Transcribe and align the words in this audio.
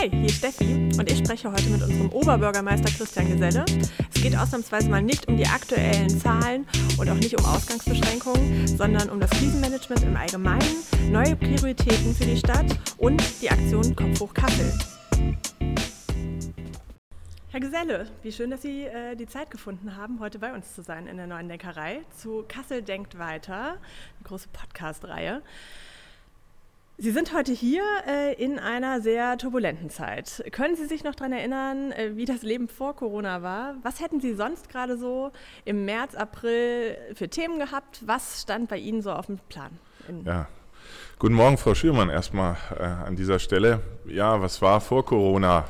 Hi, 0.00 0.08
hier 0.08 0.24
ist 0.24 0.36
Steffi 0.36 0.88
und 0.98 1.12
ich 1.12 1.18
spreche 1.18 1.52
heute 1.52 1.68
mit 1.68 1.82
unserem 1.82 2.10
Oberbürgermeister 2.10 2.90
Christian 2.90 3.28
Geselle. 3.28 3.66
Es 4.14 4.22
geht 4.22 4.34
ausnahmsweise 4.34 4.88
mal 4.88 5.02
nicht 5.02 5.28
um 5.28 5.36
die 5.36 5.44
aktuellen 5.44 6.08
Zahlen 6.08 6.66
und 6.96 7.10
auch 7.10 7.16
nicht 7.16 7.38
um 7.38 7.44
Ausgangsbeschränkungen, 7.44 8.66
sondern 8.66 9.10
um 9.10 9.20
das 9.20 9.28
Krisenmanagement 9.28 10.02
im 10.04 10.16
Allgemeinen, 10.16 10.84
neue 11.10 11.36
Prioritäten 11.36 12.14
für 12.14 12.24
die 12.24 12.38
Stadt 12.38 12.64
und 12.96 13.22
die 13.42 13.50
Aktion 13.50 13.94
Kopf 13.94 14.20
hoch 14.20 14.32
Kassel. 14.32 14.72
Herr 17.50 17.60
Geselle, 17.60 18.06
wie 18.22 18.32
schön, 18.32 18.50
dass 18.50 18.62
Sie 18.62 18.84
äh, 18.84 19.16
die 19.16 19.26
Zeit 19.26 19.50
gefunden 19.50 19.96
haben, 19.96 20.18
heute 20.20 20.38
bei 20.38 20.54
uns 20.54 20.74
zu 20.74 20.80
sein 20.80 21.08
in 21.08 21.18
der 21.18 21.26
neuen 21.26 21.50
Denkerei 21.50 22.00
zu 22.16 22.46
Kassel 22.48 22.80
denkt 22.80 23.18
weiter, 23.18 23.72
eine 23.72 24.24
große 24.24 24.48
Podcast-Reihe. 24.50 25.42
Sie 27.02 27.12
sind 27.12 27.32
heute 27.32 27.50
hier 27.50 27.82
äh, 28.06 28.34
in 28.34 28.58
einer 28.58 29.00
sehr 29.00 29.38
turbulenten 29.38 29.88
Zeit. 29.88 30.44
Können 30.52 30.76
Sie 30.76 30.84
sich 30.84 31.02
noch 31.02 31.14
daran 31.14 31.32
erinnern, 31.32 31.92
äh, 31.92 32.14
wie 32.14 32.26
das 32.26 32.42
Leben 32.42 32.68
vor 32.68 32.94
Corona 32.94 33.40
war? 33.40 33.76
Was 33.82 34.00
hätten 34.00 34.20
Sie 34.20 34.34
sonst 34.34 34.68
gerade 34.68 34.98
so 34.98 35.32
im 35.64 35.86
März, 35.86 36.14
April 36.14 36.98
für 37.14 37.30
Themen 37.30 37.58
gehabt? 37.58 38.02
Was 38.04 38.42
stand 38.42 38.68
bei 38.68 38.76
Ihnen 38.76 39.00
so 39.00 39.12
auf 39.12 39.24
dem 39.24 39.38
Plan? 39.48 39.78
Ja. 40.26 40.46
Guten 41.18 41.32
Morgen, 41.32 41.56
Frau 41.56 41.74
Schürmann, 41.74 42.10
erstmal 42.10 42.58
äh, 42.78 42.82
an 42.82 43.16
dieser 43.16 43.38
Stelle. 43.38 43.80
Ja, 44.06 44.42
was 44.42 44.60
war 44.60 44.82
vor 44.82 45.02
Corona? 45.06 45.64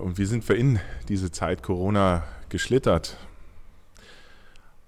Und 0.00 0.18
wie 0.18 0.26
sind 0.26 0.48
wir 0.48 0.54
in 0.54 0.78
diese 1.08 1.32
Zeit 1.32 1.64
Corona 1.64 2.22
geschlittert? 2.48 3.16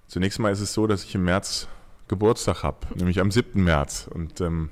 Zunächst 0.07 0.39
mal 0.39 0.53
ist 0.53 0.61
es 0.61 0.73
so, 0.73 0.87
dass 0.87 1.03
ich 1.03 1.13
im 1.13 1.25
März 1.25 1.67
Geburtstag 2.09 2.63
habe, 2.63 2.79
nämlich 2.95 3.21
am 3.21 3.31
7. 3.31 3.63
März. 3.63 4.09
Und 4.13 4.41
ähm, 4.41 4.69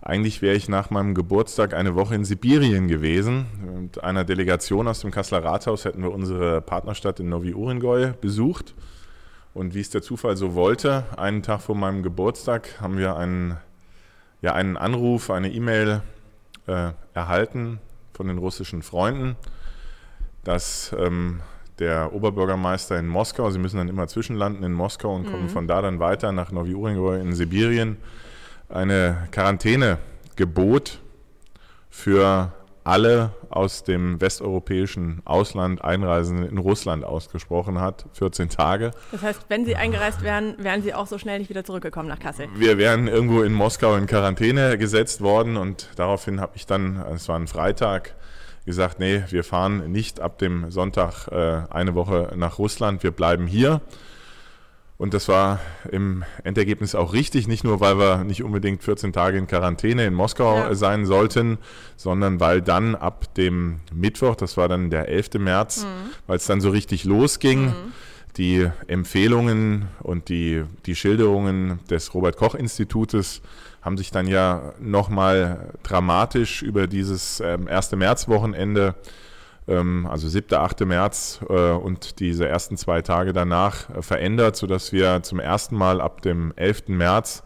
eigentlich 0.00 0.42
wäre 0.42 0.54
ich 0.54 0.68
nach 0.68 0.90
meinem 0.90 1.14
Geburtstag 1.14 1.74
eine 1.74 1.96
Woche 1.96 2.14
in 2.14 2.24
Sibirien 2.24 2.86
gewesen. 2.86 3.46
Mit 3.82 4.04
einer 4.04 4.22
Delegation 4.22 4.86
aus 4.86 5.00
dem 5.00 5.10
Kasseler 5.10 5.42
Rathaus 5.42 5.84
hätten 5.84 6.02
wir 6.02 6.12
unsere 6.12 6.60
Partnerstadt 6.60 7.18
in 7.18 7.28
Novi 7.28 7.54
Urengoy 7.54 8.12
besucht. 8.20 8.74
Und 9.54 9.74
wie 9.74 9.80
es 9.80 9.90
der 9.90 10.02
Zufall 10.02 10.36
so 10.36 10.54
wollte, 10.54 11.04
einen 11.16 11.42
Tag 11.42 11.62
vor 11.62 11.74
meinem 11.74 12.02
Geburtstag 12.02 12.80
haben 12.80 12.98
wir 12.98 13.16
einen, 13.16 13.58
ja, 14.40 14.54
einen 14.54 14.76
Anruf, 14.76 15.30
eine 15.30 15.50
E-Mail 15.50 16.02
äh, 16.66 16.92
erhalten 17.14 17.78
von 18.12 18.28
den 18.28 18.38
russischen 18.38 18.82
Freunden, 18.82 19.36
dass 20.44 20.94
ähm, 20.98 21.40
der 21.78 22.12
Oberbürgermeister 22.12 22.98
in 22.98 23.08
Moskau. 23.08 23.50
Sie 23.50 23.58
müssen 23.58 23.78
dann 23.78 23.88
immer 23.88 24.06
zwischenlanden 24.06 24.64
in 24.64 24.72
Moskau 24.72 25.14
und 25.14 25.24
kommen 25.24 25.44
mhm. 25.44 25.48
von 25.50 25.66
da 25.66 25.82
dann 25.82 26.00
weiter 26.00 26.32
nach 26.32 26.52
Novi 26.52 26.74
Urengoy 26.74 27.20
in 27.20 27.32
Sibirien. 27.32 27.96
Eine 28.68 29.28
Quarantäne 29.30 29.98
gebot 30.36 31.00
für 31.90 32.52
alle 32.84 33.30
aus 33.48 33.84
dem 33.84 34.20
westeuropäischen 34.20 35.22
Ausland 35.24 35.84
Einreisenden 35.84 36.48
in 36.48 36.58
Russland 36.58 37.04
ausgesprochen 37.04 37.80
hat, 37.80 38.06
14 38.14 38.48
Tage. 38.48 38.92
Das 39.12 39.22
heißt, 39.22 39.44
wenn 39.48 39.64
Sie 39.64 39.76
eingereist 39.76 40.22
wären, 40.22 40.56
wären 40.58 40.82
Sie 40.82 40.94
auch 40.94 41.06
so 41.06 41.18
schnell 41.18 41.38
nicht 41.38 41.50
wieder 41.50 41.64
zurückgekommen 41.64 42.08
nach 42.08 42.18
Kassel? 42.18 42.48
Wir 42.56 42.78
wären 42.78 43.08
irgendwo 43.08 43.42
in 43.42 43.52
Moskau 43.52 43.94
in 43.96 44.06
Quarantäne 44.06 44.78
gesetzt 44.78 45.20
worden 45.20 45.56
und 45.56 45.90
daraufhin 45.96 46.40
habe 46.40 46.52
ich 46.56 46.66
dann, 46.66 46.96
es 47.14 47.28
war 47.28 47.38
ein 47.38 47.46
Freitag, 47.46 48.14
gesagt, 48.64 49.00
nee, 49.00 49.24
wir 49.30 49.44
fahren 49.44 49.90
nicht 49.90 50.20
ab 50.20 50.38
dem 50.38 50.70
Sonntag 50.70 51.28
äh, 51.28 51.62
eine 51.70 51.94
Woche 51.94 52.32
nach 52.36 52.58
Russland, 52.58 53.02
wir 53.02 53.10
bleiben 53.10 53.46
hier. 53.46 53.80
Und 55.02 55.14
das 55.14 55.26
war 55.26 55.58
im 55.90 56.22
Endergebnis 56.44 56.94
auch 56.94 57.12
richtig, 57.12 57.48
nicht 57.48 57.64
nur, 57.64 57.80
weil 57.80 57.98
wir 57.98 58.22
nicht 58.22 58.44
unbedingt 58.44 58.84
14 58.84 59.12
Tage 59.12 59.36
in 59.36 59.48
Quarantäne 59.48 60.06
in 60.06 60.14
Moskau 60.14 60.58
ja. 60.58 60.74
sein 60.76 61.06
sollten, 61.06 61.58
sondern 61.96 62.38
weil 62.38 62.62
dann 62.62 62.94
ab 62.94 63.34
dem 63.34 63.80
Mittwoch, 63.92 64.36
das 64.36 64.56
war 64.56 64.68
dann 64.68 64.90
der 64.90 65.08
11. 65.08 65.40
März, 65.40 65.82
mhm. 65.82 66.10
weil 66.28 66.36
es 66.36 66.46
dann 66.46 66.60
so 66.60 66.70
richtig 66.70 67.02
losging, 67.02 67.64
mhm. 67.64 67.92
die 68.36 68.70
Empfehlungen 68.86 69.88
und 69.98 70.28
die, 70.28 70.62
die 70.86 70.94
Schilderungen 70.94 71.80
des 71.90 72.14
Robert 72.14 72.36
Koch 72.36 72.54
Institutes 72.54 73.42
haben 73.82 73.98
sich 73.98 74.10
dann 74.10 74.26
ja 74.26 74.72
nochmal 74.80 75.72
dramatisch 75.82 76.62
über 76.62 76.86
dieses 76.86 77.40
ähm, 77.40 77.66
erste 77.66 77.96
Märzwochenende, 77.96 78.94
ähm, 79.68 80.06
also 80.08 80.28
7., 80.28 80.54
8. 80.56 80.80
März 80.86 81.40
äh, 81.48 81.70
und 81.72 82.20
diese 82.20 82.48
ersten 82.48 82.76
zwei 82.76 83.02
Tage 83.02 83.32
danach 83.32 83.90
äh, 83.90 84.02
verändert, 84.02 84.56
sodass 84.56 84.92
wir 84.92 85.22
zum 85.22 85.40
ersten 85.40 85.76
Mal 85.76 86.00
ab 86.00 86.22
dem 86.22 86.52
11. 86.56 86.88
März 86.88 87.42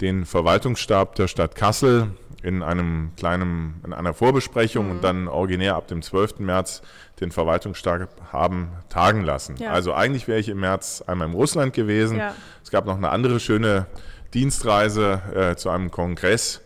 den 0.00 0.24
Verwaltungsstab 0.24 1.14
der 1.14 1.28
Stadt 1.28 1.54
Kassel 1.54 2.08
in 2.42 2.62
einem 2.62 3.12
kleinen, 3.16 3.80
in 3.84 3.92
einer 3.92 4.14
Vorbesprechung 4.14 4.86
mhm. 4.86 4.90
und 4.92 5.04
dann 5.04 5.28
originär 5.28 5.76
ab 5.76 5.88
dem 5.88 6.02
12. 6.02 6.38
März 6.38 6.82
den 7.20 7.30
Verwaltungsstab 7.30 8.08
haben 8.32 8.70
tagen 8.88 9.22
lassen. 9.22 9.56
Ja. 9.58 9.72
Also 9.72 9.92
eigentlich 9.92 10.26
wäre 10.26 10.40
ich 10.40 10.48
im 10.48 10.60
März 10.60 11.02
einmal 11.06 11.28
in 11.28 11.34
Russland 11.34 11.74
gewesen. 11.74 12.16
Ja. 12.16 12.34
Es 12.62 12.70
gab 12.70 12.86
noch 12.86 12.96
eine 12.96 13.10
andere 13.10 13.40
schöne 13.40 13.86
Dienstreise 14.34 15.22
äh, 15.34 15.56
zu 15.56 15.70
einem 15.70 15.90
Kongress. 15.90 16.60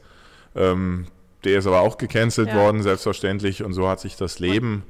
Ähm, 0.55 1.07
der 1.45 1.59
ist 1.59 1.67
aber 1.67 1.81
auch 1.81 1.99
gecancelt 1.99 2.49
ja. 2.49 2.57
worden, 2.57 2.83
selbstverständlich. 2.83 3.63
Und 3.63 3.75
so 3.75 3.89
hat 3.89 4.01
sich 4.01 4.17
das 4.17 4.39
Leben 4.39 4.85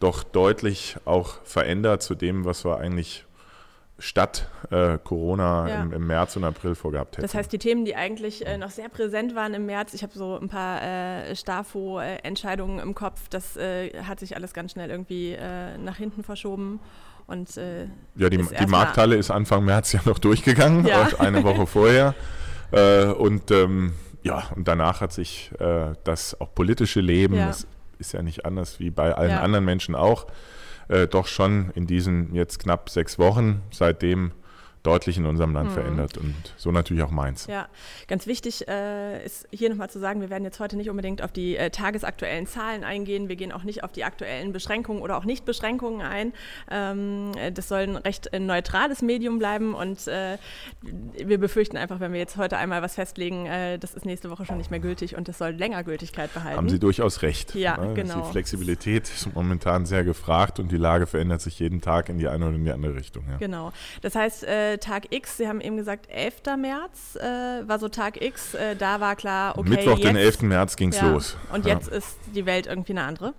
doch 0.00 0.22
deutlich 0.22 0.96
auch 1.04 1.42
verändert 1.44 2.02
zu 2.02 2.14
dem, 2.14 2.44
was 2.44 2.64
wir 2.64 2.78
eigentlich 2.78 3.26
statt 4.00 4.48
äh, 4.70 4.98
Corona 4.98 5.68
ja. 5.68 5.82
im, 5.82 5.92
im, 5.92 6.06
März 6.06 6.36
und 6.36 6.44
April 6.44 6.74
vorgehabt 6.74 7.16
hätten. 7.16 7.22
Das 7.22 7.34
heißt, 7.34 7.52
die 7.52 7.58
Themen, 7.58 7.84
die 7.84 7.94
eigentlich 7.94 8.46
äh, 8.46 8.56
noch 8.56 8.70
sehr 8.70 8.88
präsent 8.88 9.34
waren 9.34 9.52
im 9.54 9.66
März, 9.66 9.94
ich 9.94 10.02
habe 10.02 10.14
so 10.14 10.38
ein 10.38 10.48
paar 10.48 10.82
äh, 10.82 11.36
Stafo-Entscheidungen 11.36 12.78
im 12.78 12.94
Kopf, 12.94 13.28
das 13.28 13.56
äh, 13.56 14.02
hat 14.02 14.18
sich 14.18 14.36
alles 14.36 14.54
ganz 14.54 14.72
schnell 14.72 14.90
irgendwie 14.90 15.32
äh, 15.32 15.76
nach 15.76 15.96
hinten 15.96 16.22
verschoben. 16.24 16.80
Und, 17.30 17.56
äh, 17.58 17.86
ja, 18.16 18.28
die, 18.28 18.38
die 18.38 18.66
Markthalle 18.66 19.14
ist 19.14 19.30
Anfang 19.30 19.64
März 19.64 19.92
ja 19.92 20.00
noch 20.04 20.18
durchgegangen, 20.18 20.84
ja. 20.84 21.08
eine 21.18 21.44
Woche 21.44 21.64
vorher. 21.64 22.16
Äh, 22.72 23.04
und 23.04 23.52
ähm, 23.52 23.92
ja, 24.24 24.48
und 24.56 24.66
danach 24.66 25.00
hat 25.00 25.12
sich 25.12 25.52
äh, 25.60 25.92
das 26.02 26.40
auch 26.40 26.52
politische 26.52 27.00
Leben, 27.00 27.36
ja. 27.36 27.46
das 27.46 27.68
ist 27.98 28.12
ja 28.12 28.22
nicht 28.22 28.44
anders 28.44 28.80
wie 28.80 28.90
bei 28.90 29.14
allen 29.14 29.30
ja. 29.30 29.42
anderen 29.42 29.64
Menschen 29.64 29.94
auch, 29.94 30.26
äh, 30.88 31.06
doch 31.06 31.28
schon 31.28 31.70
in 31.76 31.86
diesen 31.86 32.34
jetzt 32.34 32.58
knapp 32.58 32.90
sechs 32.90 33.16
Wochen 33.16 33.62
seitdem 33.70 34.32
deutlich 34.82 35.18
in 35.18 35.26
unserem 35.26 35.52
Land 35.52 35.70
mhm. 35.70 35.74
verändert 35.74 36.16
und 36.16 36.34
so 36.56 36.72
natürlich 36.72 37.02
auch 37.02 37.10
meins. 37.10 37.46
Ja, 37.46 37.68
ganz 38.08 38.26
wichtig 38.26 38.66
äh, 38.68 39.24
ist 39.24 39.46
hier 39.50 39.68
nochmal 39.68 39.90
zu 39.90 39.98
sagen, 39.98 40.20
wir 40.20 40.30
werden 40.30 40.44
jetzt 40.44 40.60
heute 40.60 40.76
nicht 40.76 40.88
unbedingt 40.88 41.22
auf 41.22 41.32
die 41.32 41.56
äh, 41.56 41.70
tagesaktuellen 41.70 42.46
Zahlen 42.46 42.84
eingehen. 42.84 43.28
Wir 43.28 43.36
gehen 43.36 43.52
auch 43.52 43.62
nicht 43.62 43.84
auf 43.84 43.92
die 43.92 44.04
aktuellen 44.04 44.52
Beschränkungen 44.52 45.02
oder 45.02 45.18
auch 45.18 45.24
Nichtbeschränkungen 45.24 46.00
ein. 46.00 46.32
Ähm, 46.70 47.32
das 47.54 47.68
soll 47.68 47.80
ein 47.80 47.96
recht 47.96 48.32
äh, 48.32 48.38
neutrales 48.38 49.02
Medium 49.02 49.38
bleiben 49.38 49.74
und 49.74 50.06
äh, 50.08 50.38
wir 51.12 51.38
befürchten 51.38 51.76
einfach, 51.76 52.00
wenn 52.00 52.12
wir 52.12 52.20
jetzt 52.20 52.36
heute 52.36 52.56
einmal 52.56 52.82
was 52.82 52.94
festlegen, 52.94 53.46
äh, 53.46 53.78
das 53.78 53.94
ist 53.94 54.06
nächste 54.06 54.30
Woche 54.30 54.46
schon 54.46 54.56
nicht 54.56 54.70
mehr 54.70 54.80
gültig 54.80 55.16
und 55.16 55.28
das 55.28 55.38
soll 55.38 55.50
länger 55.50 55.84
Gültigkeit 55.84 56.32
behalten. 56.32 56.56
Haben 56.56 56.68
Sie 56.68 56.78
durchaus 56.78 57.22
recht. 57.22 57.54
Ja, 57.54 57.76
ne? 57.76 57.94
genau. 57.94 58.20
Die 58.20 58.30
Flexibilität 58.30 59.08
ist 59.08 59.34
momentan 59.34 59.84
sehr 59.84 60.04
gefragt 60.04 60.58
und 60.58 60.72
die 60.72 60.76
Lage 60.76 61.06
verändert 61.06 61.42
sich 61.42 61.58
jeden 61.58 61.80
Tag 61.80 62.08
in 62.08 62.18
die 62.18 62.28
eine 62.28 62.46
oder 62.46 62.56
in 62.56 62.64
die 62.64 62.72
andere 62.72 62.94
Richtung. 62.94 63.24
Ja. 63.30 63.36
Genau. 63.36 63.72
Das 64.00 64.14
heißt, 64.14 64.44
äh, 64.44 64.69
Tag 64.78 65.12
X, 65.12 65.36
Sie 65.36 65.48
haben 65.48 65.60
eben 65.60 65.76
gesagt, 65.76 66.06
11. 66.10 66.56
März 66.58 67.16
äh, 67.16 67.68
war 67.68 67.78
so 67.78 67.88
Tag 67.88 68.22
X, 68.22 68.54
äh, 68.54 68.76
da 68.76 69.00
war 69.00 69.16
klar, 69.16 69.58
okay. 69.58 69.70
Mittwoch, 69.70 69.98
jetzt, 69.98 70.08
den 70.08 70.16
11. 70.16 70.42
März 70.42 70.76
ging 70.76 70.90
es 70.90 71.00
ja. 71.00 71.10
los. 71.10 71.36
Und 71.52 71.66
jetzt 71.66 71.88
ist 71.88 72.18
die 72.34 72.46
Welt 72.46 72.66
irgendwie 72.66 72.92
eine 72.92 73.04
andere? 73.04 73.34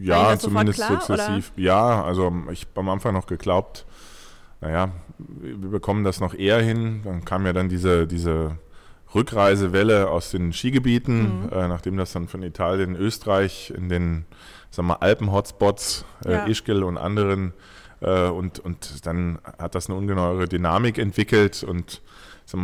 Ja, 0.00 0.38
zumindest 0.38 0.78
klar, 0.78 1.00
sukzessiv. 1.00 1.52
Oder? 1.54 1.62
Ja, 1.62 2.04
also 2.04 2.32
ich 2.50 2.62
habe 2.62 2.80
am 2.80 2.88
Anfang 2.88 3.14
noch 3.14 3.26
geglaubt, 3.26 3.86
naja, 4.60 4.92
wir 5.18 5.70
bekommen 5.70 6.04
das 6.04 6.20
noch 6.20 6.34
eher 6.34 6.60
hin. 6.60 7.02
Dann 7.04 7.24
kam 7.24 7.46
ja 7.46 7.52
dann 7.52 7.68
diese, 7.68 8.06
diese 8.06 8.58
Rückreisewelle 9.14 10.08
aus 10.08 10.30
den 10.30 10.52
Skigebieten, 10.52 11.42
mhm. 11.42 11.48
äh, 11.52 11.68
nachdem 11.68 11.96
das 11.96 12.12
dann 12.12 12.28
von 12.28 12.42
Italien, 12.42 12.96
Österreich 12.96 13.72
in 13.76 13.88
den 13.88 14.24
Alpen-Hotspots, 14.76 16.04
äh, 16.24 16.32
ja. 16.32 16.46
Ischgl 16.46 16.82
und 16.82 16.96
anderen 16.96 17.52
äh, 18.02 18.28
und, 18.28 18.58
und 18.58 19.06
dann 19.06 19.38
hat 19.58 19.74
das 19.74 19.88
eine 19.88 19.98
ungeheure 19.98 20.48
Dynamik 20.48 20.98
entwickelt 20.98 21.62
und 21.64 22.02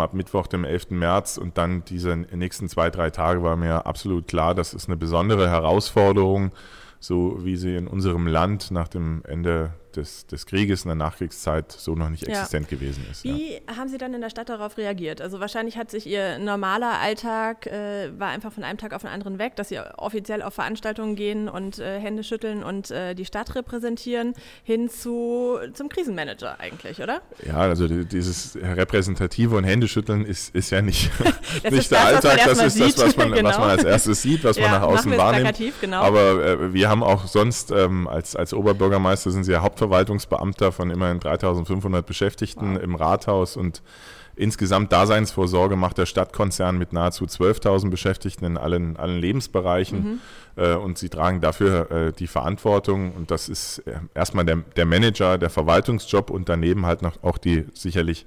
ab 0.01 0.13
Mittwoch, 0.13 0.47
dem 0.47 0.65
11. 0.65 0.91
März 0.91 1.39
und 1.39 1.57
dann 1.57 1.83
diese 1.85 2.15
nächsten 2.15 2.69
zwei, 2.69 2.91
drei 2.91 3.09
Tage 3.09 3.43
war 3.43 3.57
mir 3.57 3.87
absolut 3.87 4.29
klar, 4.29 4.55
das 4.55 4.75
ist 4.75 4.87
eine 4.89 4.99
besondere 4.99 5.49
Herausforderung, 5.49 6.53
so 7.01 7.39
wie 7.43 7.57
sie 7.57 7.75
in 7.75 7.89
unserem 7.89 8.27
Land 8.27 8.71
nach 8.71 8.89
dem 8.89 9.23
Ende 9.25 9.73
des, 9.99 10.27
des 10.27 10.47
Krieges 10.47 10.85
in 10.85 10.89
der 10.89 10.95
Nachkriegszeit 10.97 11.71
so 11.73 11.95
noch 11.95 12.09
nicht 12.09 12.23
Ja. 12.27 12.31
existent 12.31 12.69
gewesen 12.69 13.05
ist. 13.11 13.25
ja. 13.25 13.35
Wie 13.35 13.61
haben 13.77 13.89
Sie 13.89 13.99
dann 13.99 14.15
in 14.15 14.21
der 14.21 14.31
Stadt 14.31 14.49
darauf 14.49 14.79
reagiert? 14.79 15.21
Also 15.21 15.41
wahrscheinlich 15.41 15.77
hat 15.77 15.91
sich 15.91 16.07
Ihr 16.07 16.39
normaler 16.39 16.99
Alltag, 17.01 17.67
äh, 17.67 18.11
war 18.19 18.29
einfach 18.29 18.53
von 18.53 18.65
einem 18.65 18.79
Tag 18.79 18.93
auf 18.95 19.03
den 19.03 19.11
anderen 19.11 19.39
weg, 19.39 19.57
dass 19.57 19.69
Sie 19.69 19.79
offiziell 19.99 20.43
auf 20.43 20.55
Veranstaltungen 20.55 21.17
gehen 21.17 21.49
und 21.49 21.79
äh, 21.79 21.99
Hände 22.01 22.25
schütteln 22.25 22.63
und 22.63 22.91
äh, 22.91 23.15
die 23.15 23.25
Stadt 23.25 23.55
repräsentieren, 23.55 24.35
hin 24.63 24.89
zu, 24.89 25.59
zum 25.75 25.89
Krisenmanager 25.89 26.59
eigentlich, 26.61 27.01
oder? 27.03 27.21
Ja, 27.47 27.57
also 27.59 27.87
die- 27.89 28.05
dieses 28.05 28.57
repräsentative 28.57 29.57
und 29.57 29.65
Händeschütteln 29.65 30.25
ist, 30.25 30.55
ist 30.55 30.71
ja 30.71 30.81
nicht, 30.83 31.11
Das 31.63 31.63
nicht 31.73 31.75
ist 31.83 31.91
der 31.93 31.99
das, 31.99 32.15
was 32.15 32.23
man 32.25 32.33
Alltag, 32.33 32.47
das 32.47 32.59
ist 32.63 32.81
das, 32.81 32.99
was 32.99 33.07
sieht. 33.11 33.17
man, 33.19 33.31
was 33.31 33.39
Genau. 33.39 33.59
man 33.59 33.71
als 33.71 33.85
erstes 33.85 34.23
sieht, 34.23 34.45
was 34.45 34.57
man 34.57 34.65
Ja, 34.67 34.71
nach 34.73 34.81
machen 34.83 34.95
außen 34.99 35.17
wahrnimmt. 35.17 35.61
genau. 35.81 36.03
Aber 36.03 36.45
äh, 36.45 36.73
wir 36.73 36.89
haben 36.89 37.03
auch 37.03 37.27
sonst 37.27 37.71
ähm, 37.71 38.07
als, 38.09 38.37
als 38.37 38.55
Oberbürgermeister 38.55 39.31
sind 39.31 39.45
Sie 39.45 39.53
ja 39.53 39.63
Hauptverwaltungsbeamter 39.89 40.71
von 40.71 40.91
immerhin 40.91 41.19
3500 41.19 42.05
Beschäftigten 42.05 42.77
im 42.77 42.95
Rathaus 42.95 43.57
und 43.57 43.83
insgesamt 44.39 44.93
Daseinsvorsorge 44.93 45.77
macht 45.77 45.99
der 45.99 46.07
Stadtkonzern 46.07 46.79
mit 46.79 46.93
nahezu 46.93 47.25
12.000 47.25 47.91
Beschäftigten 47.91 48.45
in 48.45 48.57
allen, 48.57 48.97
allen 48.97 49.19
Lebensbereichen 49.19 50.21
äh, 50.57 50.75
und 50.75 50.99
sie 50.99 51.09
tragen 51.09 51.41
dafür 51.41 51.91
äh, 51.91 52.13
die 52.13 52.27
Verantwortung 52.27 53.13
und 53.13 53.31
das 53.31 53.49
ist 53.49 53.79
äh, 53.81 54.01
erstmal 54.15 54.45
der, 54.45 54.59
der 54.77 54.87
Manager, 54.87 55.39
der 55.39 55.51
Verwaltungsjob 55.51 56.31
und 56.31 56.49
daneben 56.49 56.87
halt 56.87 57.03
noch 57.03 57.23
auch 57.23 57.39
die 57.39 57.67
sicherlich 57.75 58.27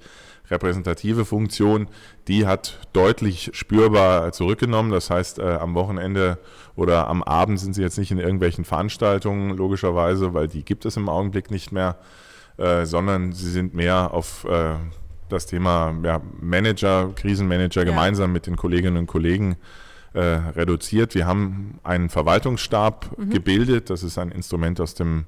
repräsentative 0.50 1.24
Funktion, 1.24 1.88
die 2.28 2.46
hat 2.46 2.78
deutlich 2.92 3.50
spürbar 3.54 4.32
zurückgenommen. 4.32 4.92
Das 4.92 5.10
heißt, 5.10 5.38
äh, 5.38 5.42
am 5.42 5.74
Wochenende 5.74 6.38
oder 6.76 7.08
am 7.08 7.22
Abend 7.22 7.58
sind 7.58 7.74
sie 7.74 7.82
jetzt 7.82 7.98
nicht 7.98 8.10
in 8.10 8.18
irgendwelchen 8.18 8.64
Veranstaltungen, 8.64 9.56
logischerweise, 9.56 10.34
weil 10.34 10.48
die 10.48 10.64
gibt 10.64 10.84
es 10.84 10.96
im 10.96 11.08
Augenblick 11.08 11.50
nicht 11.50 11.72
mehr, 11.72 11.96
äh, 12.58 12.84
sondern 12.84 13.32
sie 13.32 13.50
sind 13.50 13.74
mehr 13.74 14.12
auf 14.12 14.44
äh, 14.44 14.74
das 15.32 15.46
Thema 15.46 15.94
ja, 16.04 16.20
Manager, 16.40 17.10
Krisenmanager 17.16 17.80
Ja. 17.82 17.90
gemeinsam 17.90 18.32
mit 18.32 18.46
den 18.46 18.56
Kolleginnen 18.56 18.96
und 18.96 19.06
Kollegen 19.06 19.56
äh, 20.14 20.20
reduziert. 20.20 21.14
Wir 21.14 21.26
haben 21.26 21.78
einen 21.82 22.10
Verwaltungsstab 22.10 23.16
Mhm. 23.18 23.30
gebildet. 23.30 23.88
Das 23.90 24.02
ist 24.02 24.18
ein 24.18 24.30
Instrument 24.30 24.80
aus 24.80 24.94
dem 24.94 25.24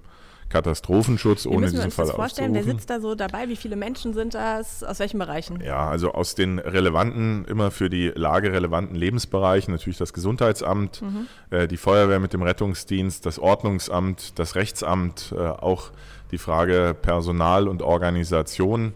Katastrophenschutz, 0.50 1.46
ohne 1.46 1.66
diesen 1.66 1.80
uns 1.86 1.94
Fall 1.94 2.06
das 2.06 2.14
vorstellen? 2.14 2.54
Wer 2.54 2.62
sitzt 2.64 2.88
da 2.90 3.00
so 3.00 3.14
dabei? 3.14 3.48
Wie 3.48 3.56
viele 3.56 3.76
Menschen 3.76 4.14
sind 4.14 4.34
das? 4.34 4.84
Aus 4.84 4.98
welchen 5.00 5.18
Bereichen? 5.18 5.60
Ja, 5.60 5.88
also 5.88 6.12
aus 6.12 6.34
den 6.34 6.58
relevanten, 6.58 7.44
immer 7.46 7.70
für 7.70 7.88
die 7.90 8.08
Lage 8.14 8.52
relevanten 8.52 8.94
Lebensbereichen 8.94 9.72
natürlich 9.72 9.98
das 9.98 10.12
Gesundheitsamt, 10.12 11.02
Mhm. 11.02 11.26
äh, 11.50 11.66
die 11.66 11.76
Feuerwehr 11.76 12.20
mit 12.20 12.32
dem 12.32 12.42
Rettungsdienst, 12.42 13.26
das 13.26 13.38
Ordnungsamt, 13.38 14.38
das 14.38 14.54
Rechtsamt, 14.54 15.34
äh, 15.36 15.40
auch 15.40 15.90
die 16.30 16.38
Frage 16.38 16.94
Personal 17.00 17.66
und 17.66 17.82
Organisation, 17.82 18.92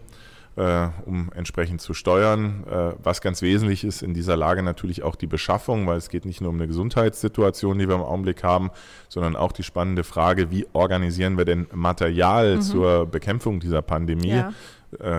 äh, 0.59 0.89
um 1.05 1.31
entsprechend 1.33 1.79
zu 1.81 1.93
steuern. 1.93 2.65
Äh, 2.69 2.91
was 3.01 3.21
ganz 3.21 3.41
wesentlich 3.41 3.83
ist 3.85 4.01
in 4.03 4.13
dieser 4.13 4.35
Lage 4.35 4.61
natürlich 4.61 5.03
auch 5.03 5.15
die 5.15 5.25
Beschaffung, 5.27 5.87
weil 5.87 5.97
es 5.97 6.09
geht 6.09 6.25
nicht 6.25 6.41
nur 6.41 6.49
um 6.49 6.57
eine 6.57 6.67
Gesundheitssituation, 6.67 7.79
die 7.79 7.87
wir 7.87 7.95
im 7.95 8.01
Augenblick 8.01 8.43
haben, 8.43 8.69
sondern 9.07 9.35
auch 9.37 9.53
die 9.53 9.63
spannende 9.63 10.03
Frage, 10.03 10.51
wie 10.51 10.67
organisieren 10.73 11.37
wir 11.37 11.45
denn 11.45 11.67
Material 11.71 12.61
zur 12.61 13.05
Bekämpfung 13.05 13.59
dieser 13.61 13.81
Pandemie? 13.81 14.33
Mhm. 14.33 14.37
Ja. 14.37 14.53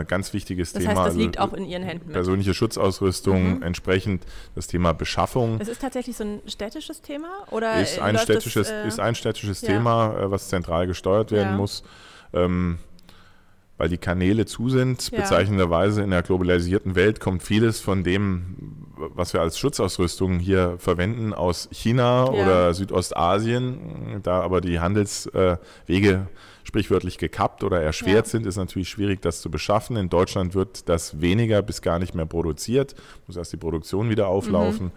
Äh, 0.00 0.04
ganz 0.04 0.32
wichtiges 0.34 0.72
Das 0.72 0.82
Thema. 0.82 0.90
heißt, 0.90 0.98
das 0.98 1.06
also 1.06 1.18
liegt 1.20 1.38
auch 1.38 1.52
in 1.52 1.64
Ihren 1.64 1.84
Händen 1.84 2.06
mit. 2.06 2.14
persönliche 2.14 2.54
Schutzausrüstung, 2.54 3.62
entsprechend 3.62 4.26
das 4.56 4.66
Thema 4.66 4.92
Beschaffung 4.92 5.60
Das 5.60 5.68
ist 5.68 5.80
tatsächlich 5.80 6.16
so 6.16 6.24
ein 6.24 6.40
städtisches 6.46 7.00
Thema? 7.02 7.28
Oder 7.52 7.80
ist 7.80 8.00
ein 8.00 8.18
städtisches, 8.18 8.66
das, 8.68 8.70
äh, 8.84 8.88
ist 8.88 8.98
ein 9.00 9.14
städtisches 9.14 9.60
ja. 9.62 9.68
Thema, 9.68 10.28
was 10.30 10.48
zentral 10.48 10.88
gesteuert 10.88 11.30
werden 11.30 11.52
Ja. 11.52 11.56
muss. 11.56 11.84
Ähm, 12.32 12.78
weil 13.80 13.88
die 13.88 13.96
Kanäle 13.96 14.44
zu 14.44 14.68
sind. 14.68 15.10
Ja. 15.10 15.20
Bezeichnenderweise 15.22 16.02
in 16.02 16.10
der 16.10 16.20
globalisierten 16.22 16.96
Welt 16.96 17.18
kommt 17.18 17.42
vieles 17.42 17.80
von 17.80 18.04
dem, 18.04 18.84
was 18.94 19.32
wir 19.32 19.40
als 19.40 19.58
Schutzausrüstung 19.58 20.38
hier 20.38 20.74
verwenden, 20.76 21.32
aus 21.32 21.66
China 21.72 22.26
Ja. 22.26 22.30
oder 22.42 22.74
Südostasien. 22.74 24.20
Da 24.22 24.42
aber 24.42 24.60
die 24.60 24.80
Handelswege 24.80 26.26
sprichwörtlich 26.62 27.16
gekappt 27.16 27.64
oder 27.64 27.80
erschwert 27.80 28.26
Ja. 28.26 28.30
sind, 28.32 28.44
ist 28.46 28.56
natürlich 28.58 28.90
schwierig, 28.90 29.22
das 29.22 29.40
zu 29.40 29.50
beschaffen. 29.50 29.96
In 29.96 30.10
Deutschland 30.10 30.54
wird 30.54 30.86
das 30.90 31.22
weniger 31.22 31.62
bis 31.62 31.80
gar 31.80 31.98
nicht 31.98 32.14
mehr 32.14 32.26
produziert, 32.26 32.94
muss 33.26 33.38
erst 33.38 33.54
die 33.54 33.56
Produktion 33.56 34.10
wieder 34.10 34.28
auflaufen. 34.28 34.92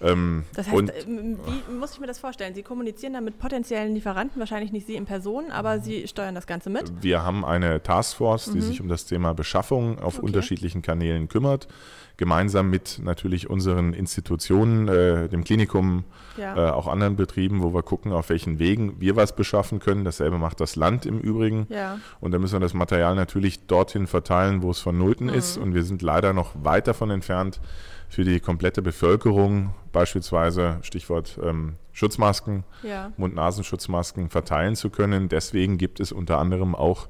Ähm, 0.00 0.44
Das 0.54 0.66
heißt, 0.66 0.76
und 0.76 0.92
ähm, 1.06 1.38
wie 1.68 1.72
muss 1.74 1.92
ich 1.94 2.00
mir 2.00 2.06
das 2.06 2.18
vorstellen? 2.18 2.54
Sie 2.54 2.62
kommunizieren 2.62 3.12
dann 3.14 3.24
mit 3.24 3.38
potenziellen 3.38 3.94
Lieferanten, 3.94 4.38
wahrscheinlich 4.38 4.72
nicht 4.72 4.86
Sie 4.86 4.94
in 4.96 5.04
Person, 5.06 5.50
aber 5.50 5.80
Sie 5.80 6.06
steuern 6.08 6.34
das 6.34 6.46
Ganze 6.46 6.70
mit. 6.70 6.92
Wir 7.02 7.22
haben 7.22 7.44
eine 7.44 7.82
Taskforce, 7.82 8.52
die 8.52 8.60
sich 8.60 8.80
um 8.80 8.88
das 8.88 9.06
Thema 9.06 9.32
Beschaffung 9.34 9.98
auf 9.98 10.14
Mhm. 10.14 10.18
Okay. 10.18 10.26
unterschiedlichen 10.26 10.82
Kanälen 10.82 11.28
kümmert, 11.28 11.68
gemeinsam 12.18 12.70
mit 12.70 12.98
natürlich 13.02 13.50
unseren 13.50 13.92
Institutionen, 13.92 14.88
äh, 14.88 15.28
dem 15.28 15.44
Klinikum, 15.44 16.04
Ja. 16.38 16.68
äh, 16.68 16.70
auch 16.70 16.86
anderen 16.86 17.16
Betrieben, 17.16 17.62
wo 17.62 17.74
wir 17.74 17.82
gucken, 17.82 18.12
auf 18.12 18.30
welchen 18.30 18.58
Wegen 18.58 19.00
wir 19.00 19.16
was 19.16 19.36
beschaffen 19.36 19.80
können. 19.80 20.04
Dasselbe 20.04 20.38
macht 20.38 20.60
das 20.60 20.76
Land 20.76 21.04
im 21.06 21.18
Übrigen. 21.18 21.66
Ja. 21.68 21.98
Und 22.20 22.32
da 22.32 22.38
müssen 22.38 22.54
wir 22.54 22.60
das 22.60 22.74
Material 22.74 23.14
natürlich 23.14 23.66
dorthin 23.66 24.06
verteilen, 24.06 24.62
wo 24.62 24.70
es 24.70 24.80
vonnöten 24.80 25.26
Mhm. 25.26 25.34
ist. 25.34 25.58
Und 25.58 25.74
wir 25.74 25.82
sind 25.82 26.00
leider 26.02 26.32
noch 26.32 26.52
weit 26.62 26.86
davon 26.88 27.10
entfernt, 27.10 27.60
für 28.08 28.22
die 28.24 28.38
komplette 28.40 28.82
Bevölkerung, 28.82 29.74
beispielsweise 29.92 30.78
Stichwort 30.82 31.38
ähm, 31.42 31.74
Schutzmasken, 31.92 32.62
Ja. 32.82 33.10
Mund-Nasenschutzmasken 33.16 34.30
verteilen 34.30 34.76
zu 34.76 34.90
können. 34.90 35.28
Deswegen 35.28 35.76
gibt 35.76 35.98
es 36.00 36.12
unter 36.12 36.38
anderem 36.38 36.74
auch 36.74 37.08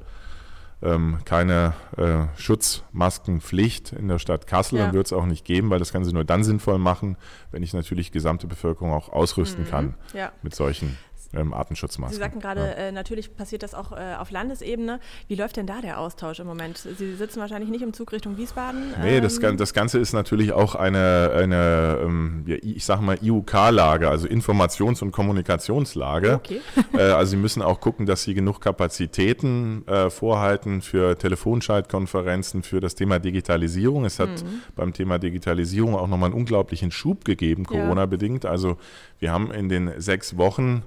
ähm, 0.82 1.18
keine 1.24 1.74
äh, 1.96 2.26
Schutzmaskenpflicht 2.40 3.92
in 3.92 4.08
der 4.08 4.18
Stadt 4.18 4.46
Kassel 4.46 4.78
Ja. 4.78 4.86
und 4.86 4.92
wird 4.92 5.06
es 5.06 5.12
auch 5.12 5.26
nicht 5.26 5.44
geben, 5.44 5.70
weil 5.70 5.78
das 5.78 5.92
sie 6.04 6.12
nur 6.12 6.24
dann 6.24 6.44
sinnvoll 6.44 6.78
machen, 6.78 7.16
wenn 7.50 7.62
ich 7.62 7.72
natürlich 7.72 8.08
die 8.08 8.12
gesamte 8.12 8.46
Bevölkerung 8.46 8.92
auch 8.92 9.08
ausrüsten 9.08 9.66
kann 9.66 9.94
ja. 10.12 10.32
mit 10.42 10.54
solchen 10.54 10.96
ähm, 11.34 11.52
Artenschutzmasken. 11.54 12.14
Sie 12.14 12.20
sagten 12.20 12.40
gerade, 12.40 12.60
Ja. 12.60 12.66
äh, 12.72 12.92
natürlich 12.92 13.36
passiert 13.36 13.62
das 13.62 13.74
auch 13.74 13.92
äh, 13.92 14.14
auf 14.18 14.30
Landesebene. 14.30 15.00
Wie 15.28 15.34
läuft 15.34 15.56
denn 15.56 15.66
da 15.66 15.80
der 15.80 15.98
Austausch 16.00 16.38
im 16.40 16.46
Moment? 16.46 16.78
Sie 16.78 17.14
sitzen 17.14 17.40
wahrscheinlich 17.40 17.70
nicht 17.70 17.82
im 17.82 17.92
Zug 17.92 18.12
Richtung 18.12 18.36
Wiesbaden. 18.36 18.94
Nee, 19.02 19.20
das, 19.20 19.42
ähm, 19.42 19.56
das 19.56 19.74
Ganze 19.74 19.98
ist 19.98 20.12
natürlich 20.12 20.52
auch 20.52 20.74
eine, 20.74 21.32
eine 21.34 21.98
ähm, 22.02 22.44
ich 22.46 22.84
sage 22.84 23.02
mal, 23.02 23.18
IUK-Lage, 23.22 24.08
also 24.08 24.26
Informations- 24.28 25.02
und 25.02 25.12
Kommunikationslage. 25.12 26.34
Okay. 26.34 26.60
äh, 26.94 27.02
also 27.02 27.30
Sie 27.32 27.36
müssen 27.36 27.62
auch 27.62 27.80
gucken, 27.80 28.06
dass 28.06 28.22
Sie 28.22 28.34
genug 28.34 28.60
Kapazitäten 28.60 29.86
äh, 29.86 30.10
vorhalten 30.10 30.82
für 30.82 31.16
Telefonschaltkonferenzen, 31.18 32.62
für 32.62 32.80
das 32.80 32.94
Thema 32.94 33.18
Digitalisierung. 33.18 34.04
Es 34.04 34.18
hat 34.18 34.28
Mhm. 34.28 34.62
beim 34.74 34.92
Thema 34.92 35.18
Digitalisierung 35.18 35.94
auch 35.94 36.08
nochmal 36.08 36.30
einen 36.30 36.38
unglaublichen 36.38 36.90
Schub 36.90 37.24
gegeben. 37.24 37.64
Corona-bedingt. 37.64 38.44
Also 38.44 38.76
wir 39.18 39.32
haben 39.32 39.50
in 39.50 39.68
den 39.68 39.92
sechs 40.00 40.36
Wochen 40.36 40.82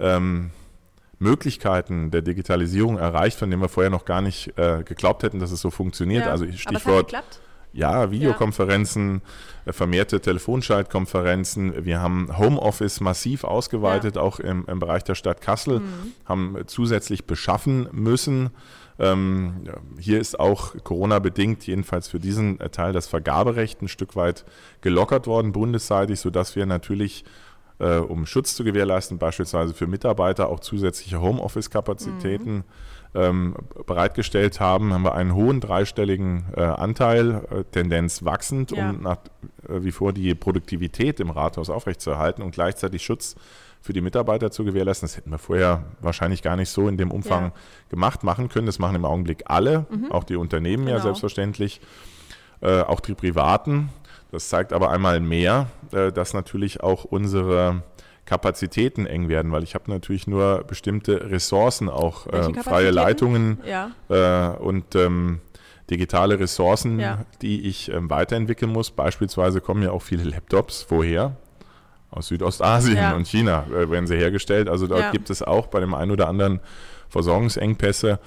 ähm, 0.00 0.50
Möglichkeiten 1.18 2.10
der 2.10 2.22
Digitalisierung 2.22 2.98
erreicht, 2.98 3.38
von 3.38 3.50
denen 3.50 3.62
wir 3.62 3.68
vorher 3.68 3.90
noch 3.90 4.04
gar 4.04 4.20
nicht 4.20 4.56
äh, 4.58 4.82
geglaubt 4.84 5.22
hätten, 5.22 5.38
dass 5.38 5.52
es 5.52 5.60
so 5.60 5.70
funktioniert. 5.70 6.26
Ja. 6.26 6.32
Also 6.32 6.44
Aber 6.44 6.52
es 6.54 6.60
hat 6.66 6.70
Stichwort 6.74 7.06
geklappt? 7.08 7.40
ja, 7.72 8.10
Videokonferenzen, 8.10 9.22
äh, 9.64 9.72
vermehrte 9.72 10.20
Telefonschaltkonferenzen. 10.20 11.84
Wir 11.84 12.00
haben 12.00 12.36
Homeoffice 12.38 13.00
massiv 13.00 13.44
ausgeweitet, 13.44 14.18
auch 14.18 14.38
im, 14.40 14.64
im 14.66 14.78
Bereich 14.78 15.04
der 15.04 15.14
Stadt 15.14 15.40
Kassel, 15.40 15.80
Mhm. 15.80 16.12
haben 16.24 16.56
zusätzlich 16.66 17.26
beschaffen 17.26 17.88
müssen. 17.92 18.50
Ähm, 18.98 19.62
ja, 19.64 19.74
hier 19.98 20.20
ist 20.20 20.38
auch 20.38 20.74
Corona-bedingt, 20.84 21.66
jedenfalls 21.66 22.06
für 22.08 22.20
diesen 22.20 22.60
äh, 22.60 22.68
Teil, 22.70 22.92
das 22.92 23.08
Vergaberecht 23.08 23.82
ein 23.82 23.88
Stück 23.88 24.14
weit 24.14 24.44
gelockert 24.82 25.26
worden, 25.26 25.50
bundesseitig, 25.52 26.20
sodass 26.20 26.54
wir 26.54 26.64
natürlich, 26.66 27.24
äh, 27.78 27.96
um 27.98 28.26
Schutz 28.26 28.54
zu 28.54 28.64
gewährleisten, 28.64 29.18
beispielsweise 29.18 29.74
für 29.74 29.86
Mitarbeiter 29.86 30.48
auch 30.48 30.60
zusätzliche 30.60 31.20
Homeoffice-Kapazitäten 31.20 32.64
ähm, 33.16 33.54
bereitgestellt 33.86 34.58
haben, 34.60 34.92
haben 34.92 35.04
wir 35.04 35.14
einen 35.14 35.34
hohen 35.34 35.60
dreistelligen 35.60 36.46
äh, 36.56 36.62
Anteil, 36.62 37.44
äh, 37.50 37.64
Tendenz 37.70 38.24
wachsend, 38.24 38.72
Ja. 38.72 38.90
um 38.90 39.02
nach 39.02 39.18
äh, 39.68 39.82
wie 39.84 39.92
vor 39.92 40.12
die 40.12 40.34
Produktivität 40.34 41.20
im 41.20 41.30
Rathaus 41.30 41.70
aufrechtzuerhalten 41.70 42.42
und 42.42 42.50
gleichzeitig 42.52 43.04
Schutz 43.04 43.36
für 43.80 43.92
die 43.92 44.00
Mitarbeiter 44.00 44.50
zu 44.50 44.64
gewährleisten. 44.64 45.06
Das 45.06 45.16
hätten 45.16 45.30
wir 45.30 45.38
vorher 45.38 45.84
wahrscheinlich 46.00 46.42
gar 46.42 46.56
nicht 46.56 46.70
so 46.70 46.88
in 46.88 46.96
dem 46.96 47.10
Umfang 47.12 47.44
Ja. 47.46 47.52
gemacht 47.90 48.24
machen 48.24 48.48
können. 48.48 48.66
Das 48.66 48.78
machen 48.80 48.96
im 48.96 49.04
Augenblick 49.04 49.44
alle, 49.46 49.86
auch 50.10 50.24
die 50.24 50.36
Unternehmen 50.36 50.84
ja 50.88 50.94
Genau. 50.94 51.04
selbstverständlich, 51.04 51.80
äh, 52.62 52.80
auch 52.80 53.00
die 53.00 53.14
Privaten. 53.14 53.90
Das 54.34 54.48
zeigt 54.48 54.72
aber 54.72 54.90
einmal 54.90 55.20
mehr, 55.20 55.68
äh, 55.92 56.10
dass 56.10 56.34
natürlich 56.34 56.82
auch 56.82 57.04
unsere 57.04 57.84
Kapazitäten 58.24 59.06
eng 59.06 59.28
werden, 59.28 59.52
weil 59.52 59.62
ich 59.62 59.76
habe 59.76 59.88
natürlich 59.88 60.26
nur 60.26 60.64
bestimmte 60.66 61.30
Ressourcen, 61.30 61.88
auch 61.88 62.26
äh, 62.26 62.52
freie? 62.60 62.90
Leitungen 62.90 63.58
Ja. 63.64 63.92
äh, 64.08 64.56
und 64.60 64.96
ähm, 64.96 65.38
digitale 65.88 66.40
Ressourcen, 66.40 66.98
Ja. 66.98 67.24
die 67.42 67.68
ich 67.68 67.92
ähm, 67.92 68.10
weiterentwickeln 68.10 68.72
muss. 68.72 68.90
Beispielsweise 68.90 69.60
kommen 69.60 69.84
ja 69.84 69.92
auch 69.92 70.02
viele 70.02 70.24
Laptops 70.24 70.86
woher 70.88 71.36
aus 72.10 72.26
Südostasien 72.26 72.96
Ja. 72.96 73.14
und 73.14 73.28
China 73.28 73.66
äh, 73.68 73.88
werden 73.88 74.08
sie 74.08 74.16
hergestellt. 74.16 74.68
Also 74.68 74.88
dort 74.88 75.12
gibt 75.12 75.30
es 75.30 75.42
auch 75.42 75.68
bei 75.68 75.78
dem 75.78 75.94
einen 75.94 76.10
oder 76.10 76.26
anderen 76.26 76.58
Versorgungsengpässe. 77.08 78.18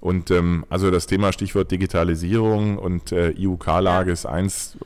Und 0.00 0.30
ähm, 0.30 0.66
also 0.68 0.90
das 0.90 1.06
Thema 1.06 1.32
Stichwort 1.32 1.70
Digitalisierung 1.70 2.76
und 2.76 3.12
äh, 3.12 3.30
IUK-Lage 3.30 4.12
ist 4.12 4.26
eins 4.26 4.76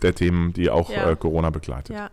der 0.00 0.14
Themen, 0.14 0.52
die 0.52 0.70
auch 0.70 0.90
Ja. 0.90 1.10
äh, 1.10 1.16
Corona 1.16 1.50
begleitet. 1.50 1.94
Ja. 1.96 2.10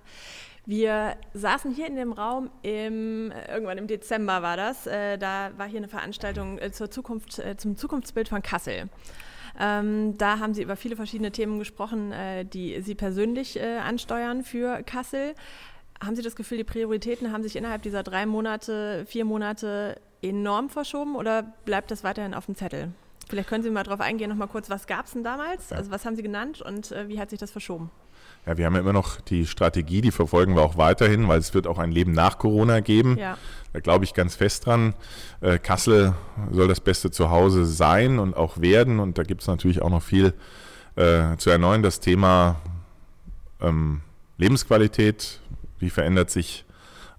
Wir 0.68 1.16
saßen 1.34 1.74
hier 1.76 1.88
in 1.88 1.96
dem 1.96 2.12
Raum 2.12 2.50
im, 2.64 3.32
äh, 3.32 3.54
irgendwann 3.54 3.78
im 3.78 3.86
Dezember 3.88 4.42
war 4.42 4.58
das. 4.58 4.88
Äh, 4.88 5.18
da 5.20 5.52
war 5.58 5.68
hier 5.68 5.78
eine 5.78 5.88
Veranstaltung 5.88 6.58
äh, 6.58 6.72
zur 6.72 6.90
Zukunft, 6.90 7.38
äh, 7.38 7.56
zum 7.56 7.78
Zukunftsbild 7.78 8.30
von 8.30 8.42
Kassel. 8.42 8.90
Ähm, 9.60 10.18
da 10.18 10.40
haben 10.40 10.54
Sie 10.56 10.64
über 10.64 10.76
viele 10.76 10.96
verschiedene 10.96 11.32
Themen 11.32 11.60
gesprochen, 11.60 12.12
die 12.52 12.82
Sie 12.82 12.94
persönlich 12.94 13.62
ansteuern 13.62 14.44
für 14.44 14.84
Kassel. 14.84 15.34
Haben 16.04 16.18
Sie 16.18 16.24
das 16.24 16.36
Gefühl, 16.36 16.58
die 16.58 16.66
Prioritäten 16.66 17.32
haben 17.32 17.42
sich 17.42 17.56
innerhalb 17.56 17.82
dieser 17.82 18.04
drei 18.04 18.26
Monate, 18.26 19.06
vier 19.08 19.24
Monate 19.24 19.96
enorm 20.22 20.70
verschoben 20.70 21.16
oder 21.16 21.44
bleibt 21.64 21.90
das 21.90 22.04
weiterhin 22.04 22.34
auf 22.34 22.48
dem 22.48 22.56
Zettel? 22.56 22.90
Vielleicht 23.30 23.50
können 23.50 23.64
Sie 23.64 23.70
mal 23.70 23.84
darauf 23.84 24.02
eingehen, 24.02 24.30
noch 24.30 24.38
mal 24.38 24.48
kurz, 24.48 24.70
was 24.70 24.88
gab 24.88 25.06
es 25.06 25.14
denn 25.14 25.24
damals? 25.24 25.70
Ja. 25.70 25.78
Also 25.78 25.92
was 25.92 26.06
haben 26.06 26.16
Sie 26.16 26.24
genannt 26.24 26.62
und 26.62 26.92
äh, 26.92 27.08
wie 27.08 27.20
hat 27.20 27.30
sich 27.30 27.40
das 27.40 27.52
verschoben? 27.52 27.90
Ja, 28.46 28.58
wir 28.58 28.66
haben 28.66 28.76
ja 28.76 28.82
immer 28.82 28.94
noch 28.94 29.20
die 29.22 29.48
Strategie, 29.48 30.02
die 30.02 30.12
verfolgen 30.12 30.56
wir 30.56 30.62
auch 30.62 30.78
weiterhin, 30.78 31.28
weil 31.28 31.40
es 31.40 31.54
wird 31.56 31.66
auch 31.66 31.80
ein 31.80 31.92
Leben 31.92 32.12
nach 32.12 32.38
Corona 32.38 32.80
geben. 32.80 33.18
Ja, 33.18 33.38
Da 33.74 33.80
glaube 33.80 34.06
ich 34.06 34.14
ganz 34.14 34.36
fest 34.36 34.68
dran. 34.68 34.94
Äh, 35.42 35.58
Kassel 35.58 36.14
soll 36.52 36.68
das 36.68 36.80
beste 36.80 37.10
Zuhause 37.10 37.66
sein 37.66 38.20
und 38.20 38.36
auch 38.36 38.62
werden. 38.62 39.00
Und 39.00 39.18
da 39.18 39.24
gibt 39.24 39.42
es 39.42 39.48
natürlich 39.48 39.82
auch 39.82 39.90
noch 39.90 40.04
viel 40.04 40.34
äh, 40.96 41.36
zu 41.38 41.50
erneuern. 41.50 41.82
Das 41.82 42.00
Thema 42.00 42.58
ähm, 43.62 44.02
Lebensqualität, 44.38 45.40
wie 45.80 45.90
verändert 45.90 46.30
sich 46.30 46.66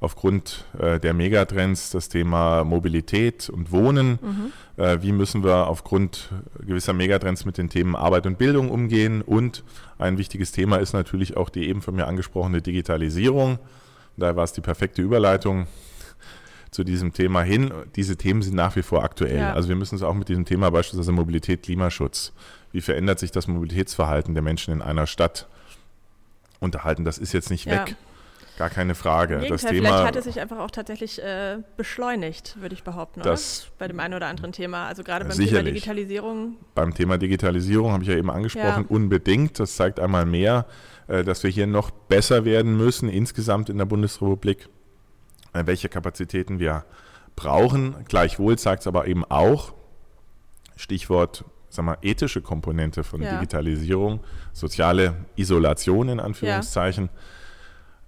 aufgrund 0.00 0.64
äh, 0.78 1.00
der 1.00 1.14
Megatrends 1.14 1.90
das 1.90 2.08
Thema 2.08 2.64
Mobilität 2.64 3.48
und 3.48 3.72
Wohnen. 3.72 4.18
Mhm. 4.20 4.52
Äh, 4.82 5.02
wie 5.02 5.12
müssen 5.12 5.42
wir 5.42 5.66
aufgrund 5.68 6.30
gewisser 6.60 6.92
Megatrends 6.92 7.44
mit 7.44 7.56
den 7.58 7.68
Themen 7.70 7.96
Arbeit 7.96 8.26
und 8.26 8.38
Bildung 8.38 8.70
umgehen? 8.70 9.22
Und 9.22 9.64
ein 9.98 10.18
wichtiges 10.18 10.52
Thema 10.52 10.76
ist 10.76 10.92
natürlich 10.92 11.36
auch 11.36 11.48
die 11.48 11.68
eben 11.68 11.80
von 11.82 11.94
mir 11.94 12.06
angesprochene 12.06 12.60
Digitalisierung. 12.60 13.58
Da 14.16 14.36
war 14.36 14.44
es 14.44 14.52
die 14.52 14.60
perfekte 14.60 15.02
Überleitung 15.02 15.66
zu 16.70 16.84
diesem 16.84 17.12
Thema 17.14 17.42
hin. 17.42 17.72
Diese 17.96 18.16
Themen 18.16 18.42
sind 18.42 18.54
nach 18.54 18.76
wie 18.76 18.82
vor 18.82 19.02
aktuell. 19.02 19.38
Ja. 19.38 19.54
Also 19.54 19.68
wir 19.70 19.76
müssen 19.76 19.94
uns 19.94 20.02
auch 20.02 20.14
mit 20.14 20.28
diesem 20.28 20.44
Thema 20.44 20.70
beispielsweise 20.70 21.12
Mobilität, 21.12 21.62
Klimaschutz, 21.62 22.32
wie 22.72 22.82
verändert 22.82 23.18
sich 23.18 23.30
das 23.30 23.46
Mobilitätsverhalten 23.48 24.34
der 24.34 24.42
Menschen 24.42 24.74
in 24.74 24.82
einer 24.82 25.06
Stadt 25.06 25.48
unterhalten. 26.60 27.04
Das 27.04 27.16
ist 27.16 27.32
jetzt 27.32 27.50
nicht 27.50 27.64
Ja. 27.64 27.86
weg. 27.86 27.96
Gar 28.58 28.70
keine 28.70 28.94
Frage. 28.94 29.34
Im 29.34 29.40
Das 29.48 29.62
Gegenteil, 29.62 29.75
Thema, 29.75 29.88
vielleicht 29.88 30.06
hat 30.06 30.16
es 30.16 30.25
sich 30.25 30.40
einfach 30.40 30.58
auch 30.58 30.70
tatsächlich 30.70 31.22
äh, 31.22 31.58
beschleunigt, 31.76 32.56
würde 32.60 32.75
ich 32.75 32.82
behaupten, 32.84 33.20
oder? 33.20 33.30
das 33.30 33.68
Bei 33.78 33.86
dem 33.86 34.00
einen 34.00 34.14
oder 34.14 34.26
anderen 34.28 34.52
Thema. 34.52 34.86
Also 34.86 35.02
gerade 35.04 35.25
beim 35.26 35.32
Sicherlich. 35.36 35.58
Thema 35.64 35.75
Digitalisierung. 35.75 36.56
beim 36.75 36.94
Thema 36.94 37.18
Digitalisierung 37.18 37.92
habe 37.92 38.02
ich 38.02 38.08
ja 38.08 38.16
eben 38.16 38.30
angesprochen, 38.30 38.84
Ja. 38.84 38.86
unbedingt. 38.88 39.58
Das 39.60 39.76
zeigt 39.76 40.00
einmal 40.00 40.25
mehr, 40.25 40.66
äh, 41.08 41.22
dass 41.22 41.42
wir 41.42 41.50
hier 41.50 41.66
noch 41.66 41.90
besser 41.90 42.44
werden 42.46 42.76
müssen, 42.78 43.08
insgesamt 43.10 43.68
in 43.68 43.76
der 43.78 43.84
Bundesrepublik, 43.84 44.68
äh, 45.52 45.62
welche 45.66 45.88
Kapazitäten 45.90 46.58
wir 46.58 46.84
brauchen. 47.36 47.94
Gleichwohl 48.08 48.56
zeigt 48.58 48.80
es 48.80 48.86
aber 48.86 49.06
eben 49.06 49.25
auch, 49.26 49.75
Stichwort 50.76 51.44
sag 51.68 51.84
mal, 51.84 51.98
ethische 52.00 52.40
Komponente 52.40 53.04
von 53.04 53.20
Ja. 53.22 53.34
Digitalisierung, 53.34 54.20
soziale 54.54 55.26
Isolation 55.36 56.08
in 56.08 56.20
Anführungszeichen, 56.20 57.04
ähm, 57.04 57.10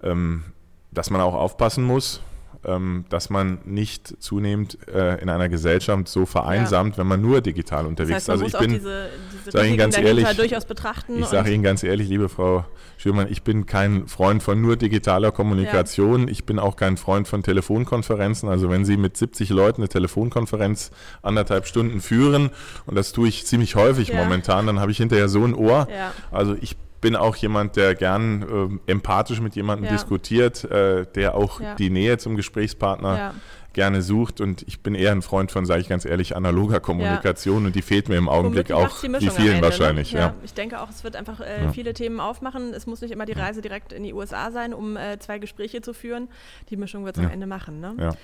dass 0.01 1.09
man 1.09 1.21
auch 1.21 1.33
aufpassen 1.33 1.83
muss, 1.83 2.21
ähm, 2.65 3.05
dass 3.09 3.29
man 3.29 3.59
nicht 3.63 4.21
zunehmend 4.21 4.77
äh, 4.93 5.21
in 5.21 5.29
einer 5.29 5.47
Gesellschaft 5.47 6.09
so 6.09 6.25
vereinsamt, 6.25 6.97
wenn 6.97 7.07
man 7.07 7.21
nur 7.21 7.39
digital 7.41 7.83
Das 7.83 7.87
unterwegs 7.89 8.15
heißt, 8.15 8.29
ist. 8.29 8.41
muss 8.41 8.53
also 8.55 8.57
auch 8.57 8.61
ich 8.61 8.67
bin 8.67 8.77
diese, 8.77 9.09
diese 9.39 9.51
sag 9.51 9.65
Ihnen 9.65 9.77
ganz 9.77 9.97
ehrlich, 9.97 10.27
durchaus 10.35 10.65
betrachten. 10.65 11.17
ich 11.19 11.25
sage 11.25 11.53
Ihnen 11.53 11.63
ganz 11.63 11.83
ehrlich, 11.83 12.09
liebe 12.09 12.27
Frau 12.27 12.65
Schürmann, 12.97 13.27
ich 13.29 13.43
bin 13.43 13.65
kein 13.65 14.07
Freund 14.09 14.43
von 14.43 14.61
nur 14.61 14.75
digitaler 14.75 15.31
Kommunikation. 15.31 16.27
Ich 16.27 16.43
bin 16.45 16.59
auch 16.59 16.75
kein 16.75 16.97
Freund 16.97 17.29
von 17.29 17.43
Telefonkonferenzen. 17.43 18.49
Also 18.49 18.69
wenn 18.69 18.83
Sie 18.83 18.97
mit 18.97 19.15
70 19.15 19.49
Leuten 19.51 19.81
eine 19.81 19.87
Telefonkonferenz 19.87 20.91
anderthalb 21.21 21.65
Stunden 21.65 22.01
führen, 22.01 22.49
und 22.87 22.95
das 22.95 23.13
tue 23.13 23.29
ich 23.29 23.45
ziemlich 23.45 23.75
häufig 23.75 24.09
Ja. 24.09 24.21
momentan, 24.21 24.67
dann 24.67 24.81
habe 24.81 24.91
ich 24.91 24.97
hinterher 24.97 25.29
so 25.29 25.45
ein 25.45 25.53
Ohr. 25.53 25.87
Ja. 25.89 26.11
Also 26.29 26.57
ich 26.59 26.75
bin 26.75 26.88
auch 27.15 27.35
jemand, 27.35 27.75
der 27.75 27.95
gern 27.95 28.41
ähm, 28.41 28.81
empathisch 28.87 29.41
mit 29.41 29.55
jemandem 29.55 29.85
Ja. 29.85 29.91
diskutiert, 29.91 30.63
äh, 30.65 31.05
der 31.15 31.35
auch 31.35 31.59
Ja. 31.61 31.75
die 31.75 31.89
Nähe 31.89 32.17
zum 32.17 32.35
Gesprächspartner 32.35 33.17
ja. 33.17 33.33
gerne 33.73 34.01
sucht. 34.01 34.41
Und 34.41 34.63
ich 34.67 34.81
bin 34.81 34.95
eher 34.95 35.11
ein 35.11 35.21
Freund 35.21 35.51
von, 35.51 35.65
sage 35.65 35.81
ich 35.81 35.89
ganz 35.89 36.05
ehrlich, 36.05 36.35
analoger 36.35 36.79
Kommunikation. 36.79 37.65
Und 37.65 37.75
die 37.75 37.81
fehlt 37.81 38.09
mir 38.09 38.17
im 38.17 38.27
Augenblick 38.29 38.71
auch, 38.71 39.01
die 39.01 39.29
vielen 39.29 39.55
Ende, 39.55 39.61
wahrscheinlich. 39.61 40.13
Ne? 40.13 40.33
Ich 40.43 40.53
denke 40.53 40.81
auch, 40.81 40.89
es 40.89 41.03
wird 41.03 41.15
einfach 41.15 41.39
äh, 41.39 41.69
viele 41.71 41.93
Themen 41.93 42.19
aufmachen. 42.19 42.73
Es 42.73 42.85
muss 42.87 43.01
nicht 43.01 43.11
immer 43.11 43.25
die 43.25 43.33
Reise 43.33 43.61
direkt 43.61 43.93
in 43.93 44.03
die 44.03 44.13
USA 44.13 44.51
sein, 44.51 44.73
um 44.73 44.97
äh, 44.97 45.19
zwei 45.19 45.39
Gespräche 45.39 45.81
zu 45.81 45.93
führen. 45.93 46.27
Die 46.69 46.77
Mischung 46.77 47.05
wird 47.05 47.17
es 47.17 47.23
am 47.23 47.31
Ende 47.31 47.47
machen. 47.47 47.79
Ne? 47.79 48.15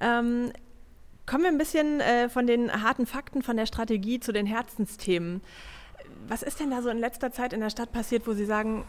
Ähm, 0.00 0.52
kommen 1.26 1.44
wir 1.44 1.50
ein 1.50 1.58
bisschen 1.58 2.00
äh, 2.00 2.28
von 2.28 2.46
den 2.46 2.82
harten 2.82 3.06
Fakten, 3.06 3.42
von 3.42 3.56
der 3.56 3.66
Strategie 3.66 4.18
zu 4.20 4.32
den 4.32 4.46
Herzensthemen. 4.46 5.42
Was 6.28 6.42
ist 6.42 6.60
denn 6.60 6.70
da 6.70 6.82
so 6.82 6.88
in 6.90 6.98
letzter 6.98 7.32
Zeit 7.32 7.52
in 7.52 7.60
der 7.60 7.70
Stadt 7.70 7.92
passiert, 7.92 8.26
wo 8.26 8.32
Sie 8.34 8.44
sagen, 8.44 8.84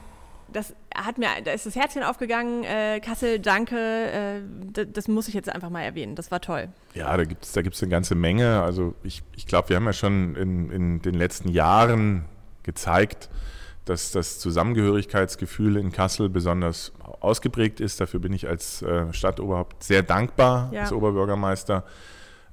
das 0.51 0.73
hat 0.93 1.17
mir, 1.17 1.27
da 1.45 1.51
ist 1.51 1.65
das 1.65 1.75
Herzchen 1.75 2.03
aufgegangen, 2.03 2.63
äh, 2.65 2.99
Kassel, 2.99 3.39
danke, 3.39 3.77
äh, 3.77 4.41
d- 4.43 4.85
das 4.85 5.07
muss 5.07 5.27
ich 5.29 5.33
jetzt 5.33 5.47
einfach 5.49 5.69
mal 5.69 5.81
erwähnen, 5.81 6.15
das 6.15 6.29
war 6.29 6.41
toll. 6.41 6.67
Ja, 6.93 7.15
da 7.15 7.23
gibt 7.23 7.45
es 7.45 7.53
da 7.53 7.61
gibt's 7.61 7.81
eine 7.81 7.89
ganze 7.89 8.15
Menge. 8.15 8.61
Also 8.61 8.93
ich, 9.01 9.23
ich 9.35 9.47
glaube, 9.47 9.69
wir 9.69 9.77
haben 9.77 9.85
ja 9.85 9.93
schon 9.93 10.35
in, 10.35 10.69
in 10.69 11.01
den 11.01 11.15
letzten 11.15 11.47
Jahren 11.49 12.25
gezeigt, 12.63 13.29
dass 13.85 14.11
das 14.11 14.39
Zusammengehörigkeitsgefühl 14.39 15.77
in 15.77 15.91
Kassel 15.91 16.29
besonders 16.29 16.91
ausgeprägt 17.21 17.79
ist. 17.79 17.99
Dafür 18.01 18.19
bin 18.19 18.33
ich 18.33 18.47
als 18.47 18.81
äh, 18.81 19.11
Stadtoberhaupt 19.13 19.83
sehr 19.83 20.03
dankbar, 20.03 20.69
Ja. 20.73 20.81
als 20.81 20.91
Oberbürgermeister. 20.91 21.83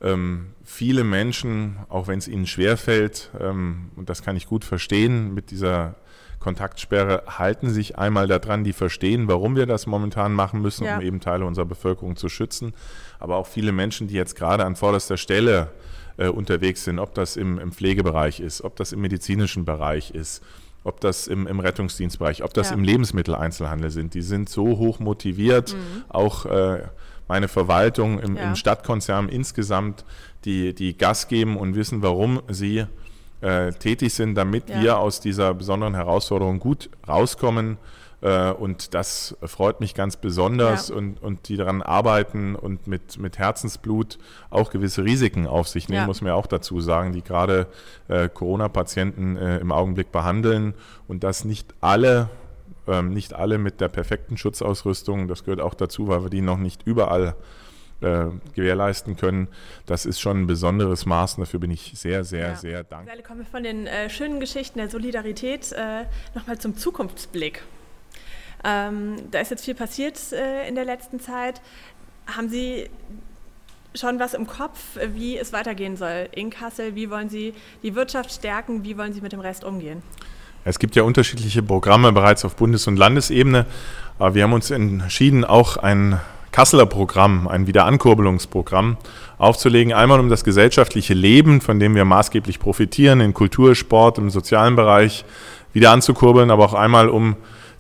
Ähm, 0.01 0.55
viele 0.65 1.03
Menschen, 1.05 1.77
auch 1.89 2.07
wenn 2.07 2.19
es 2.19 2.29
ihnen 2.29 2.47
schwerfällt, 2.47 3.31
ähm, 3.41 3.91
und 3.97 4.09
das 4.09 4.23
kann 4.23 4.37
ich 4.37 4.47
gut 4.47 4.65
verstehen, 4.65 5.35
mit 5.35 5.51
dieser 5.51 5.97
Kontaktsperre 6.39 7.25
halten 7.27 7.69
sich 7.71 7.99
einmal 7.99 8.29
daran, 8.29 8.63
die 8.63 8.73
verstehen, 8.73 9.27
warum 9.27 9.57
wir 9.57 9.67
das 9.67 9.87
momentan 9.87 10.33
machen 10.33 10.63
müssen, 10.63 10.85
Ja. 10.85 10.97
um 10.97 11.03
eben 11.03 11.21
Teile 11.21 11.45
unserer 11.45 11.65
Bevölkerung 11.67 12.15
zu 12.17 12.29
schützen. 12.29 12.75
Aber 13.19 13.37
auch 13.37 13.47
viele 13.49 13.73
Menschen, 13.73 14.07
die 14.07 14.15
jetzt 14.15 14.37
gerade 14.37 14.65
an 14.65 14.77
vorderster 14.77 15.17
Stelle 15.17 15.73
äh, 16.17 16.29
unterwegs 16.29 16.85
sind, 16.85 17.01
ob 17.01 17.15
das 17.15 17.37
im, 17.37 17.59
im 17.59 17.73
Pflegebereich 17.73 18.39
ist, 18.41 18.63
ob 18.63 18.77
das 18.77 18.93
im 18.93 19.01
medizinischen 19.01 19.65
Bereich 19.65 20.13
ist, 20.13 20.43
ob 20.85 21.01
das 21.01 21.27
im, 21.27 21.47
im 21.49 21.59
Rettungsdienstbereich, 21.59 22.45
ob 22.45 22.55
das 22.55 22.71
Ja. 22.71 22.77
im 22.77 22.85
Lebensmitteleinzelhandel 22.85 23.91
sind, 23.91 24.15
die 24.15 24.23
sind 24.23 24.49
so 24.49 24.79
hoch 24.79 25.01
motiviert, 25.01 25.75
Mhm. 25.75 26.05
auch 26.09 26.47
äh, 26.47 26.83
meine 27.29 27.47
Verwaltung 27.49 28.19
im, 28.19 28.37
Ja. 28.37 28.45
im 28.45 28.57
Stadtkonzern 28.57 29.29
insgesamt, 29.29 30.05
die, 30.45 30.75
die 30.75 30.97
Gas 30.97 31.29
geben 31.29 31.57
und 31.57 31.75
wissen, 31.77 32.03
warum 32.03 32.41
sie 32.49 32.87
äh, 33.41 33.71
tätig 33.73 34.15
sind, 34.15 34.35
damit 34.35 34.69
Ja. 34.69 34.81
wir 34.83 34.99
aus 34.99 35.21
dieser 35.21 35.55
besonderen 35.55 35.95
Herausforderung 35.95 36.59
gut 36.59 36.91
rauskommen. 37.07 37.77
Äh, 38.21 38.51
und 38.51 38.95
das 38.95 39.37
freut 39.45 39.79
mich 39.79 39.95
ganz 39.95 40.17
besonders 40.17 40.89
Ja. 40.89 40.97
und, 40.97 41.23
und 41.23 41.49
die 41.49 41.57
daran 41.57 41.83
arbeiten 41.83 42.57
und 42.57 42.89
mit, 42.89 43.17
mit 43.19 43.39
Herzensblut 43.39 44.19
auch 44.51 44.71
gewisse 44.71 45.05
Risiken 45.05 45.47
auf 45.47 45.69
sich 45.69 45.89
nehmen, 45.89 46.01
Ja. 46.01 46.07
muss 46.07 46.21
man 46.21 46.29
ja 46.31 46.35
auch 46.35 46.49
dazu 46.49 46.81
sagen, 46.81 47.13
die 47.13 47.23
gerade 47.23 47.69
äh, 48.09 48.29
Corona-Patienten 48.29 49.37
äh, 49.37 49.59
im 49.59 49.71
Augenblick 49.71 50.11
behandeln 50.11 50.75
und 51.07 51.23
das 51.23 51.45
nicht 51.45 51.75
alle 51.81 52.29
ähm, 52.89 53.11
nicht 53.11 53.35
alle 53.35 53.59
mit 53.59 53.81
der 53.81 53.89
perfekten 53.89 54.37
Schutzausrüstung, 54.37 55.29
das 55.29 55.45
gehört 55.45 55.61
auch 55.61 55.75
dazu, 55.75 56.09
weil 56.09 56.23
wir 56.23 56.31
die 56.31 56.41
noch 56.41 56.59
nicht 56.59 56.83
überall 56.87 57.35
äh, 58.01 58.27
gewährleisten 58.55 59.17
können. 59.17 59.49
Das 59.87 60.07
ist 60.07 60.21
schon 60.21 60.43
ein 60.43 60.47
besonderes 60.47 61.05
Maß 61.07 61.35
und 61.35 61.41
dafür 61.41 61.61
bin 61.61 61.71
ich 61.71 61.93
sehr, 61.97 62.25
sehr, 62.25 62.49
Ja. 62.49 62.57
sehr 62.57 62.85
dankbar. 62.85 63.13
Seile 63.15 63.23
kommen 63.23 63.41
wir 63.41 63.47
von 63.47 63.63
den 63.63 63.87
äh, 63.87 64.09
schönen 64.09 64.41
Geschichten 64.41 64.79
der 64.79 64.89
Solidarität 64.89 65.73
äh, 65.73 66.05
nochmal 66.35 66.59
zum 66.59 66.77
Zukunftsblick. 66.77 67.63
Ähm, 68.65 69.17
da 69.31 69.41
ist 69.41 69.51
jetzt 69.51 69.65
viel 69.65 69.75
passiert 69.75 70.19
äh, 70.33 70.69
in 70.69 70.75
der 70.75 70.85
letzten 70.85 71.21
Zeit. 71.21 71.61
Haben 72.27 72.49
Sie 72.49 72.89
schon 73.95 74.19
was 74.21 74.35
im 74.35 74.47
Kopf, 74.47 74.79
wie 75.15 75.39
es 75.39 75.53
weitergehen 75.53 75.97
soll 75.97 76.29
in 76.33 76.51
Kassel? 76.51 76.95
Wie 76.95 77.11
wollen 77.11 77.29
Sie 77.31 77.55
die 77.83 77.95
Wirtschaft 77.95 78.33
stärken? 78.33 78.85
Wie 78.85 78.97
wollen 78.99 79.13
Sie 79.13 79.21
mit 79.21 79.33
dem 79.33 79.41
Rest 79.41 79.65
umgehen? 79.65 80.03
Es 80.65 80.79
gibt 80.79 80.97
ja 80.97 81.03
unterschiedliche 81.03 81.63
Programme 81.63 82.13
bereits 82.13 82.45
auf 82.45 82.57
Bundes- 82.57 82.87
und 82.87 82.97
Landesebene, 82.97 83.67
aber 84.19 84.35
wir 84.35 84.43
haben 84.43 84.53
uns 84.53 84.71
entschieden, 84.71 85.45
auch 85.45 85.77
ein 85.77 86.21
Kasseler 86.51 86.87
Programm, 86.87 87.47
ein 87.47 87.67
Wiederankurbelungsprogramm 87.67 88.97
aufzulegen. 89.39 89.93
Einmal 89.93 90.19
um 90.19 90.29
das 90.29 90.45
gesellschaftliche 90.45 91.15
Leben, 91.15 91.61
von 91.61 91.79
dem 91.79 91.95
wir 91.95 92.05
maßgeblich 92.05 92.59
profitieren, 92.59 93.21
in 93.21 93.35
Kultur, 93.35 93.75
Sport, 93.75 94.19
im 94.19 94.31
sozialen 94.31 94.75
Bereich 94.75 95.25
wieder 95.73 95.93
anzukurbeln, 95.93 96.51
aber 96.51 96.65
auch 96.65 96.75
einmal 96.75 97.09
um 97.09 97.37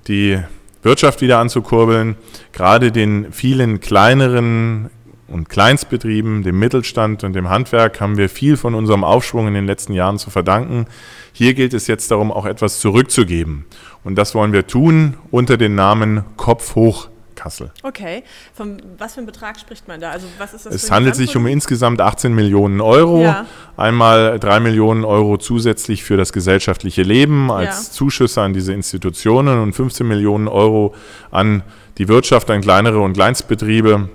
die 0.06 0.38
Wirtschaft 0.82 1.20
wieder 1.20 1.38
anzukurbeln, 1.38 2.16
gerade 2.52 2.92
den 2.92 3.32
vielen 3.32 3.80
kleineren 3.80 4.90
und 5.28 5.48
Kleinstbetrieben, 5.48 6.42
dem 6.42 6.58
Mittelstand 6.58 7.22
und 7.22 7.34
dem 7.34 7.48
Handwerk 7.48 8.00
haben 8.00 8.16
wir 8.16 8.28
viel 8.28 8.56
von 8.56 8.74
unserem 8.74 9.04
Aufschwung 9.04 9.46
in 9.46 9.54
den 9.54 9.66
letzten 9.66 9.92
Jahren 9.92 10.18
zu 10.18 10.30
verdanken. 10.30 10.86
Hier 11.32 11.54
gilt 11.54 11.74
es 11.74 11.86
jetzt 11.86 12.10
darum, 12.10 12.32
auch 12.32 12.46
etwas 12.46 12.80
zurückzugeben. 12.80 13.66
Und 14.04 14.16
das 14.16 14.34
wollen 14.34 14.52
wir 14.52 14.66
tun 14.66 15.14
unter 15.30 15.56
dem 15.56 15.74
Namen 15.74 16.24
Kopf 16.36 16.74
hoch 16.74 17.08
Kassel. 17.38 17.70
Okay, 17.84 18.24
von 18.52 18.82
was 18.98 19.14
für 19.14 19.18
einem 19.18 19.26
Betrag 19.26 19.60
spricht 19.60 19.86
man 19.86 20.00
da? 20.00 20.10
Also 20.10 20.26
was 20.38 20.54
ist 20.54 20.66
das 20.66 20.74
es 20.74 20.90
handelt 20.90 21.14
sich 21.14 21.36
um 21.36 21.46
insgesamt 21.46 22.00
18 22.00 22.34
Millionen 22.34 22.80
Euro. 22.80 23.22
Ja. 23.22 23.46
Einmal 23.76 24.40
3 24.40 24.58
Millionen 24.58 25.04
Euro 25.04 25.38
zusätzlich 25.38 26.02
für 26.02 26.16
das 26.16 26.32
gesellschaftliche 26.32 27.02
Leben 27.02 27.52
als 27.52 27.86
ja. 27.86 27.92
Zuschüsse 27.92 28.42
an 28.42 28.54
diese 28.54 28.72
Institutionen 28.72 29.60
und 29.60 29.72
15 29.72 30.06
Millionen 30.06 30.48
Euro 30.48 30.96
an 31.30 31.62
die 31.98 32.08
Wirtschaft, 32.08 32.50
an 32.50 32.60
kleinere 32.60 32.98
und 33.00 33.12
Kleinstbetriebe 33.12 34.08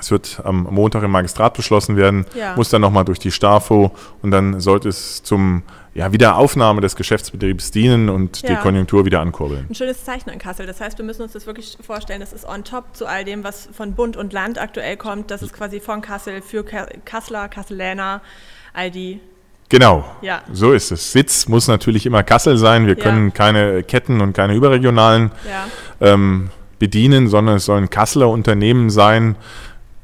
es 0.00 0.10
wird 0.10 0.40
am 0.44 0.64
Montag 0.70 1.02
im 1.02 1.10
Magistrat 1.10 1.54
beschlossen 1.54 1.96
werden, 1.96 2.26
ja. 2.34 2.56
muss 2.56 2.70
dann 2.70 2.80
nochmal 2.80 3.04
durch 3.04 3.18
die 3.18 3.30
STAFO 3.30 3.92
und 4.22 4.30
dann 4.30 4.60
sollte 4.60 4.88
es 4.88 5.22
zum 5.22 5.62
ja, 5.94 6.12
Wiederaufnahme 6.12 6.80
des 6.80 6.96
Geschäftsbetriebs 6.96 7.70
dienen 7.72 8.08
und 8.08 8.42
ja. 8.42 8.50
die 8.50 8.56
Konjunktur 8.56 9.04
wieder 9.04 9.20
ankurbeln. 9.20 9.66
Ein 9.68 9.74
schönes 9.74 10.04
Zeichen 10.04 10.30
in 10.30 10.38
Kassel. 10.38 10.66
Das 10.66 10.80
heißt, 10.80 10.98
wir 10.98 11.04
müssen 11.04 11.22
uns 11.22 11.32
das 11.32 11.46
wirklich 11.46 11.76
vorstellen, 11.84 12.20
das 12.20 12.32
ist 12.32 12.46
on 12.46 12.64
top 12.64 12.84
zu 12.94 13.06
all 13.06 13.24
dem, 13.24 13.42
was 13.44 13.68
von 13.72 13.94
Bund 13.94 14.16
und 14.16 14.32
Land 14.32 14.60
aktuell 14.60 14.96
kommt. 14.96 15.30
Das 15.30 15.42
ist 15.42 15.52
quasi 15.52 15.80
von 15.80 16.00
Kassel 16.00 16.42
für 16.42 16.64
Kasseler, 17.04 17.48
Kasseläner, 17.48 18.22
all 18.72 18.90
die 18.90 19.20
Genau, 19.70 20.04
ja. 20.20 20.42
so 20.52 20.72
ist 20.72 20.90
es. 20.90 21.12
Sitz 21.12 21.46
muss 21.46 21.68
natürlich 21.68 22.04
immer 22.04 22.24
Kassel 22.24 22.56
sein. 22.56 22.88
Wir 22.88 22.96
können 22.96 23.28
ja. 23.28 23.34
keine 23.34 23.82
Ketten 23.84 24.20
und 24.20 24.32
keine 24.32 24.54
überregionalen 24.54 25.30
ja. 25.48 25.66
ähm, 26.12 26.50
bedienen, 26.80 27.28
sondern 27.28 27.56
es 27.56 27.66
sollen 27.66 27.88
Kasseler 27.88 28.28
Unternehmen 28.30 28.90
sein, 28.90 29.36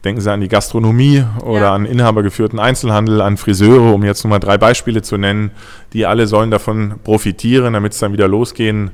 Denken 0.07 0.21
Sie 0.21 0.31
an 0.31 0.41
die 0.41 0.47
Gastronomie 0.47 1.25
oder 1.43 1.63
ja. 1.63 1.75
an 1.75 1.85
inhabergeführten 1.85 2.61
Einzelhandel, 2.61 3.21
an 3.21 3.37
Friseure, 3.37 3.93
um 3.93 4.05
jetzt 4.05 4.23
nur 4.23 4.31
mal 4.31 4.39
drei 4.39 4.57
Beispiele 4.57 5.03
zu 5.03 5.17
nennen. 5.17 5.51
Die 5.95 6.07
alle 6.07 6.29
sollen 6.29 6.53
davon 6.53 7.01
profitieren, 7.03 7.73
damit 7.73 7.93
es 7.93 7.99
dann 7.99 8.13
wieder 8.13 8.29
losgehen 8.29 8.93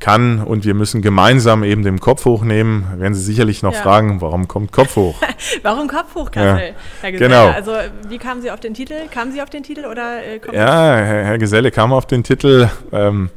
kann. 0.00 0.40
Und 0.40 0.64
wir 0.64 0.72
müssen 0.72 1.02
gemeinsam 1.02 1.64
eben 1.64 1.82
den 1.82 2.00
Kopf 2.00 2.24
hochnehmen. 2.24 2.86
Werden 2.96 3.12
Sie 3.12 3.20
sicherlich 3.20 3.62
noch 3.62 3.74
ja. 3.74 3.82
fragen, 3.82 4.22
warum 4.22 4.48
kommt 4.48 4.72
Kopf 4.72 4.96
hoch? 4.96 5.16
warum 5.62 5.86
Kopf 5.86 6.14
hoch, 6.14 6.30
Kassel? 6.30 6.68
Ja. 6.68 6.74
Herr 7.02 7.12
Geselle, 7.12 7.28
genau. 7.28 7.48
also 7.50 7.72
wie 8.08 8.16
kamen 8.16 8.40
Sie 8.40 8.50
auf 8.50 8.60
den 8.60 8.72
Titel? 8.72 8.94
Kamen 9.10 9.32
Sie 9.32 9.42
auf 9.42 9.50
den 9.50 9.64
Titel 9.64 9.84
oder? 9.84 10.24
Äh, 10.24 10.40
ja, 10.50 10.94
Herr, 10.96 11.24
Herr, 11.26 11.38
Geselle 11.38 11.70
kam 11.72 11.92
auf 11.92 12.06
den 12.06 12.24
Titel. 12.24 12.70
Ähm, 12.90 13.28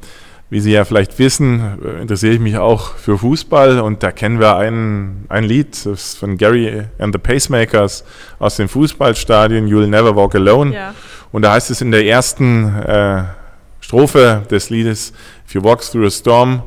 wie 0.50 0.60
Sie 0.62 0.72
ja 0.72 0.86
vielleicht 0.86 1.20
wissen, 1.20 1.80
äh, 1.84 2.02
interessiere 2.02 2.34
ich 2.34 2.40
mich 2.40 2.58
auch 2.58 2.96
für 2.96 3.18
Fußball 3.18 3.80
und 3.80 4.02
da 4.04 4.12
kennen 4.12 4.40
wir 4.40 4.56
ein, 4.56 5.26
ein 5.30 5.44
Lied 5.44 5.76
von 6.20 6.38
Gary 6.38 6.84
and 7.00 7.14
the 7.14 7.20
Pacemakers 7.20 8.06
aus 8.40 8.56
dem 8.56 8.70
Fußballstadion, 8.70 9.68
You'll 9.68 9.88
Never 9.88 10.16
Walk 10.16 10.36
Alone. 10.36 10.74
Ja. 10.74 10.94
Und 11.32 11.42
da 11.42 11.54
heißt 11.54 11.70
es 11.72 11.82
in 11.82 11.92
der 11.92 12.06
ersten 12.06 12.74
äh, 12.80 13.24
Strophe 13.82 14.44
des 14.50 14.70
Liedes, 14.70 15.14
If 15.46 15.54
you 15.54 15.64
walk 15.64 15.82
through 15.82 16.08
a 16.08 16.10
storm, 16.10 16.62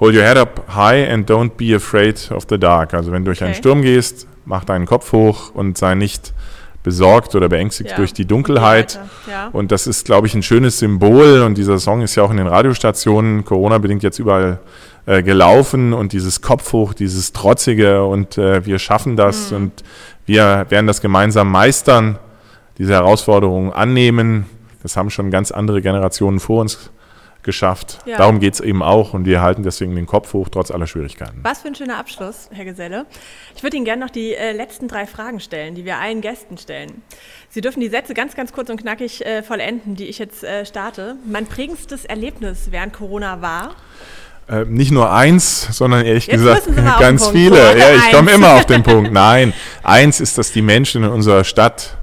hold 0.00 0.14
your 0.14 0.22
head 0.22 0.36
up 0.36 0.64
high 0.74 1.10
and 1.10 1.28
don't 1.30 1.56
be 1.56 1.74
afraid 1.74 2.30
of 2.30 2.46
the 2.48 2.58
dark. 2.58 2.94
Also 2.94 3.12
wenn 3.12 3.24
du 3.24 3.30
durch 3.30 3.38
okay. 3.38 3.46
einen 3.46 3.54
Sturm 3.54 3.82
gehst, 3.82 4.26
mach 4.44 4.64
deinen 4.64 4.86
Kopf 4.86 5.12
hoch 5.12 5.54
und 5.54 5.78
sei 5.78 5.94
nicht 5.94 6.32
besorgt 6.84 7.34
oder 7.34 7.48
beängstigt 7.48 7.90
ja. 7.90 7.96
durch 7.96 8.12
die 8.12 8.26
Dunkelheit. 8.26 9.00
Ja. 9.28 9.48
Und 9.52 9.72
das 9.72 9.88
ist, 9.88 10.04
glaube 10.04 10.28
ich, 10.28 10.34
ein 10.34 10.44
schönes 10.44 10.78
Symbol. 10.78 11.42
Und 11.42 11.58
dieser 11.58 11.80
Song 11.80 12.02
ist 12.02 12.14
ja 12.14 12.22
auch 12.22 12.30
in 12.30 12.36
den 12.36 12.46
Radiostationen 12.46 13.44
Corona-bedingt 13.44 14.04
jetzt 14.04 14.20
überall 14.20 14.60
äh, 15.06 15.22
gelaufen. 15.22 15.92
Und 15.92 16.12
dieses 16.12 16.42
Kopf 16.42 16.72
hoch, 16.72 16.94
dieses 16.94 17.32
Trotzige 17.32 18.04
und 18.04 18.38
äh, 18.38 18.64
wir 18.64 18.78
schaffen 18.78 19.16
das 19.16 19.50
mhm. 19.50 19.56
und 19.56 19.72
wir 20.26 20.66
werden 20.68 20.86
das 20.86 21.00
gemeinsam 21.00 21.50
meistern, 21.50 22.18
diese 22.78 22.92
Herausforderungen 22.92 23.72
annehmen. 23.72 24.46
Das 24.82 24.96
haben 24.96 25.10
schon 25.10 25.30
ganz 25.30 25.50
andere 25.50 25.80
Generationen 25.82 26.38
vor 26.38 26.60
uns 26.60 26.90
geschafft. 27.44 27.98
Ja. 28.06 28.18
Darum 28.18 28.40
geht 28.40 28.54
es 28.54 28.60
eben 28.60 28.82
auch 28.82 29.14
und 29.14 29.26
wir 29.26 29.40
halten 29.42 29.62
deswegen 29.62 29.94
den 29.94 30.06
Kopf 30.06 30.32
hoch, 30.32 30.48
trotz 30.48 30.70
aller 30.70 30.86
Schwierigkeiten. 30.86 31.38
Was 31.42 31.62
für 31.62 31.68
ein 31.68 31.74
schöner 31.74 31.98
Abschluss, 31.98 32.48
Herr 32.52 32.64
Geselle. 32.64 33.06
Ich 33.54 33.62
würde 33.62 33.76
Ihnen 33.76 33.84
gerne 33.84 34.04
noch 34.04 34.10
die 34.10 34.34
äh, 34.34 34.52
letzten 34.52 34.88
drei 34.88 35.06
Fragen 35.06 35.40
stellen, 35.40 35.74
die 35.74 35.84
wir 35.84 35.98
allen 35.98 36.20
Gästen 36.20 36.58
stellen. 36.58 37.02
Sie 37.50 37.60
dürfen 37.60 37.80
die 37.80 37.88
Sätze 37.88 38.14
ganz, 38.14 38.34
ganz 38.34 38.52
kurz 38.52 38.70
und 38.70 38.80
knackig 38.80 39.24
äh, 39.24 39.42
vollenden, 39.42 39.94
die 39.94 40.06
ich 40.06 40.18
jetzt 40.18 40.42
äh, 40.42 40.66
starte. 40.66 41.16
Mein 41.24 41.46
prägendstes 41.46 42.04
Erlebnis 42.04 42.68
während 42.70 42.92
Corona 42.92 43.40
war? 43.40 43.76
Äh, 44.48 44.64
nicht 44.66 44.90
nur 44.90 45.10
eins, 45.10 45.68
sondern 45.70 46.04
ehrlich 46.04 46.26
Jetzt 46.26 46.66
gesagt 46.66 47.00
ganz 47.00 47.28
viele. 47.28 47.78
Ja, 47.78 47.94
ich 47.94 48.12
komme 48.12 48.32
immer 48.32 48.54
auf 48.54 48.66
den 48.66 48.82
Punkt. 48.82 49.12
Nein, 49.12 49.54
eins 49.82 50.20
ist, 50.20 50.36
dass 50.36 50.52
die 50.52 50.62
Menschen 50.62 51.04
in 51.04 51.10
unserer 51.10 51.44
Stadt 51.44 51.96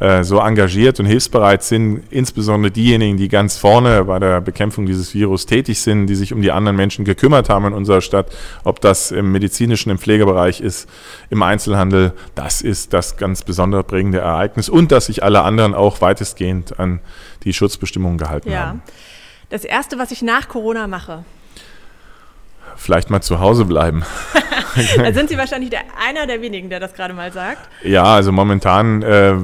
äh, 0.00 0.22
so 0.22 0.38
engagiert 0.38 1.00
und 1.00 1.06
hilfsbereit 1.06 1.62
sind, 1.62 2.02
insbesondere 2.10 2.70
diejenigen, 2.70 3.16
die 3.16 3.28
ganz 3.28 3.56
vorne 3.56 4.04
bei 4.04 4.18
der 4.18 4.40
Bekämpfung 4.40 4.86
dieses 4.86 5.12
Virus 5.12 5.46
tätig 5.46 5.80
sind, 5.80 6.06
die 6.06 6.14
sich 6.14 6.32
um 6.32 6.40
die 6.40 6.52
anderen 6.52 6.76
Menschen 6.76 7.04
gekümmert 7.04 7.48
haben 7.48 7.66
in 7.66 7.72
unserer 7.72 8.00
Stadt, 8.00 8.30
ob 8.62 8.80
das 8.80 9.10
im 9.10 9.32
medizinischen, 9.32 9.90
im 9.90 9.98
Pflegebereich 9.98 10.60
ist, 10.60 10.88
im 11.30 11.42
Einzelhandel, 11.42 12.12
das 12.34 12.62
ist 12.62 12.92
das 12.92 13.16
ganz 13.16 13.42
besondere 13.42 13.82
prägende 13.82 14.18
Ereignis 14.18 14.68
und 14.68 14.92
dass 14.92 15.06
sich 15.06 15.22
alle 15.24 15.42
anderen 15.42 15.74
auch 15.74 16.00
weitestgehend 16.00 16.78
an 16.78 17.00
die 17.42 17.52
Schutzbestimmungen 17.52 18.18
gehalten 18.18 18.50
ja. 18.52 18.66
haben. 18.66 18.82
Das 19.50 19.64
Erste, 19.64 19.98
was 19.98 20.10
ich 20.10 20.22
nach 20.22 20.48
Corona 20.48 20.86
mache, 20.86 21.24
vielleicht 22.76 23.10
mal 23.10 23.20
zu 23.20 23.40
Hause 23.40 23.64
bleiben. 23.64 24.04
da 24.96 25.12
sind 25.12 25.28
Sie 25.28 25.36
wahrscheinlich 25.36 25.70
der, 25.70 25.80
einer 26.06 26.26
der 26.26 26.40
wenigen, 26.40 26.70
der 26.70 26.80
das 26.80 26.94
gerade 26.94 27.14
mal 27.14 27.32
sagt. 27.32 27.68
Ja, 27.82 28.04
also 28.04 28.30
momentan 28.30 29.02
äh, 29.02 29.34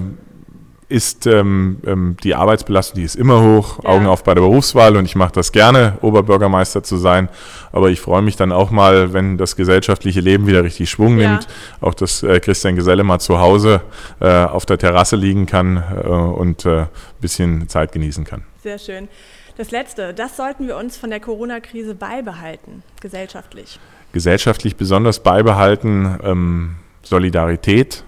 ist 0.88 1.26
ähm, 1.26 1.78
ähm, 1.86 2.16
die 2.22 2.34
Arbeitsbelastung, 2.34 2.96
die 2.96 3.04
ist 3.04 3.16
immer 3.16 3.42
hoch, 3.42 3.82
ja. 3.82 3.90
Augen 3.90 4.06
auf 4.06 4.24
bei 4.24 4.34
der 4.34 4.42
Berufswahl 4.42 4.96
und 4.96 5.04
ich 5.04 5.16
mache 5.16 5.32
das 5.32 5.52
gerne, 5.52 5.98
Oberbürgermeister 6.02 6.82
zu 6.82 6.96
sein. 6.96 7.28
Aber 7.72 7.90
ich 7.90 8.00
freue 8.00 8.22
mich 8.22 8.36
dann 8.36 8.52
auch 8.52 8.70
mal, 8.70 9.12
wenn 9.12 9.38
das 9.38 9.56
gesellschaftliche 9.56 10.20
Leben 10.20 10.46
wieder 10.46 10.62
richtig 10.62 10.90
Schwung 10.90 11.18
ja. 11.18 11.30
nimmt, 11.30 11.48
auch 11.80 11.94
dass 11.94 12.22
äh, 12.22 12.40
Christian 12.40 12.76
Geselle 12.76 13.04
mal 13.04 13.18
zu 13.18 13.38
Hause 13.38 13.80
äh, 14.20 14.28
auf 14.28 14.66
der 14.66 14.78
Terrasse 14.78 15.16
liegen 15.16 15.46
kann 15.46 15.76
äh, 15.76 16.06
und 16.06 16.66
ein 16.66 16.84
äh, 16.84 16.86
bisschen 17.20 17.68
Zeit 17.68 17.92
genießen 17.92 18.24
kann. 18.24 18.42
Sehr 18.62 18.78
schön. 18.78 19.08
Das 19.56 19.70
Letzte, 19.70 20.12
das 20.12 20.36
sollten 20.36 20.66
wir 20.66 20.76
uns 20.76 20.96
von 20.96 21.10
der 21.10 21.20
Corona-Krise 21.20 21.94
beibehalten, 21.94 22.82
gesellschaftlich. 23.00 23.78
Gesellschaftlich 24.12 24.76
besonders 24.76 25.20
beibehalten 25.20 26.18
ähm, 26.24 26.76
Solidarität 27.02 28.04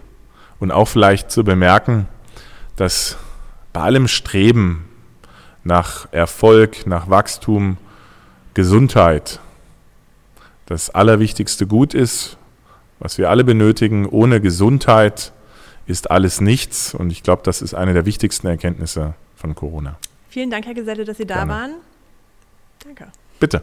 und 0.58 0.72
auch 0.72 0.88
vielleicht 0.88 1.30
zu 1.30 1.44
bemerken, 1.44 2.08
dass 2.76 3.16
bei 3.72 3.80
allem 3.80 4.08
Streben 4.08 4.84
nach 5.64 6.10
Erfolg, 6.12 6.86
nach 6.86 7.10
Wachstum, 7.10 7.78
Gesundheit 8.54 9.40
das 10.66 10.90
allerwichtigste 10.90 11.66
Gut 11.66 11.94
ist, 11.94 12.38
was 12.98 13.18
wir 13.18 13.30
alle 13.30 13.44
benötigen. 13.44 14.06
Ohne 14.06 14.40
Gesundheit 14.40 15.32
ist 15.86 16.10
alles 16.10 16.40
nichts. 16.40 16.94
Und 16.94 17.10
ich 17.10 17.22
glaube, 17.22 17.42
das 17.44 17.62
ist 17.62 17.74
eine 17.74 17.92
der 17.92 18.06
wichtigsten 18.06 18.46
Erkenntnisse 18.46 19.14
von 19.34 19.54
Corona. 19.54 19.98
Vielen 20.28 20.50
Dank, 20.50 20.66
Herr 20.66 20.74
Geselle, 20.74 21.04
dass 21.04 21.16
Sie 21.16 21.26
da 21.26 21.44
Gerne. 21.44 21.52
waren. 21.52 21.74
Danke. 22.82 23.06
Bitte. 23.38 23.62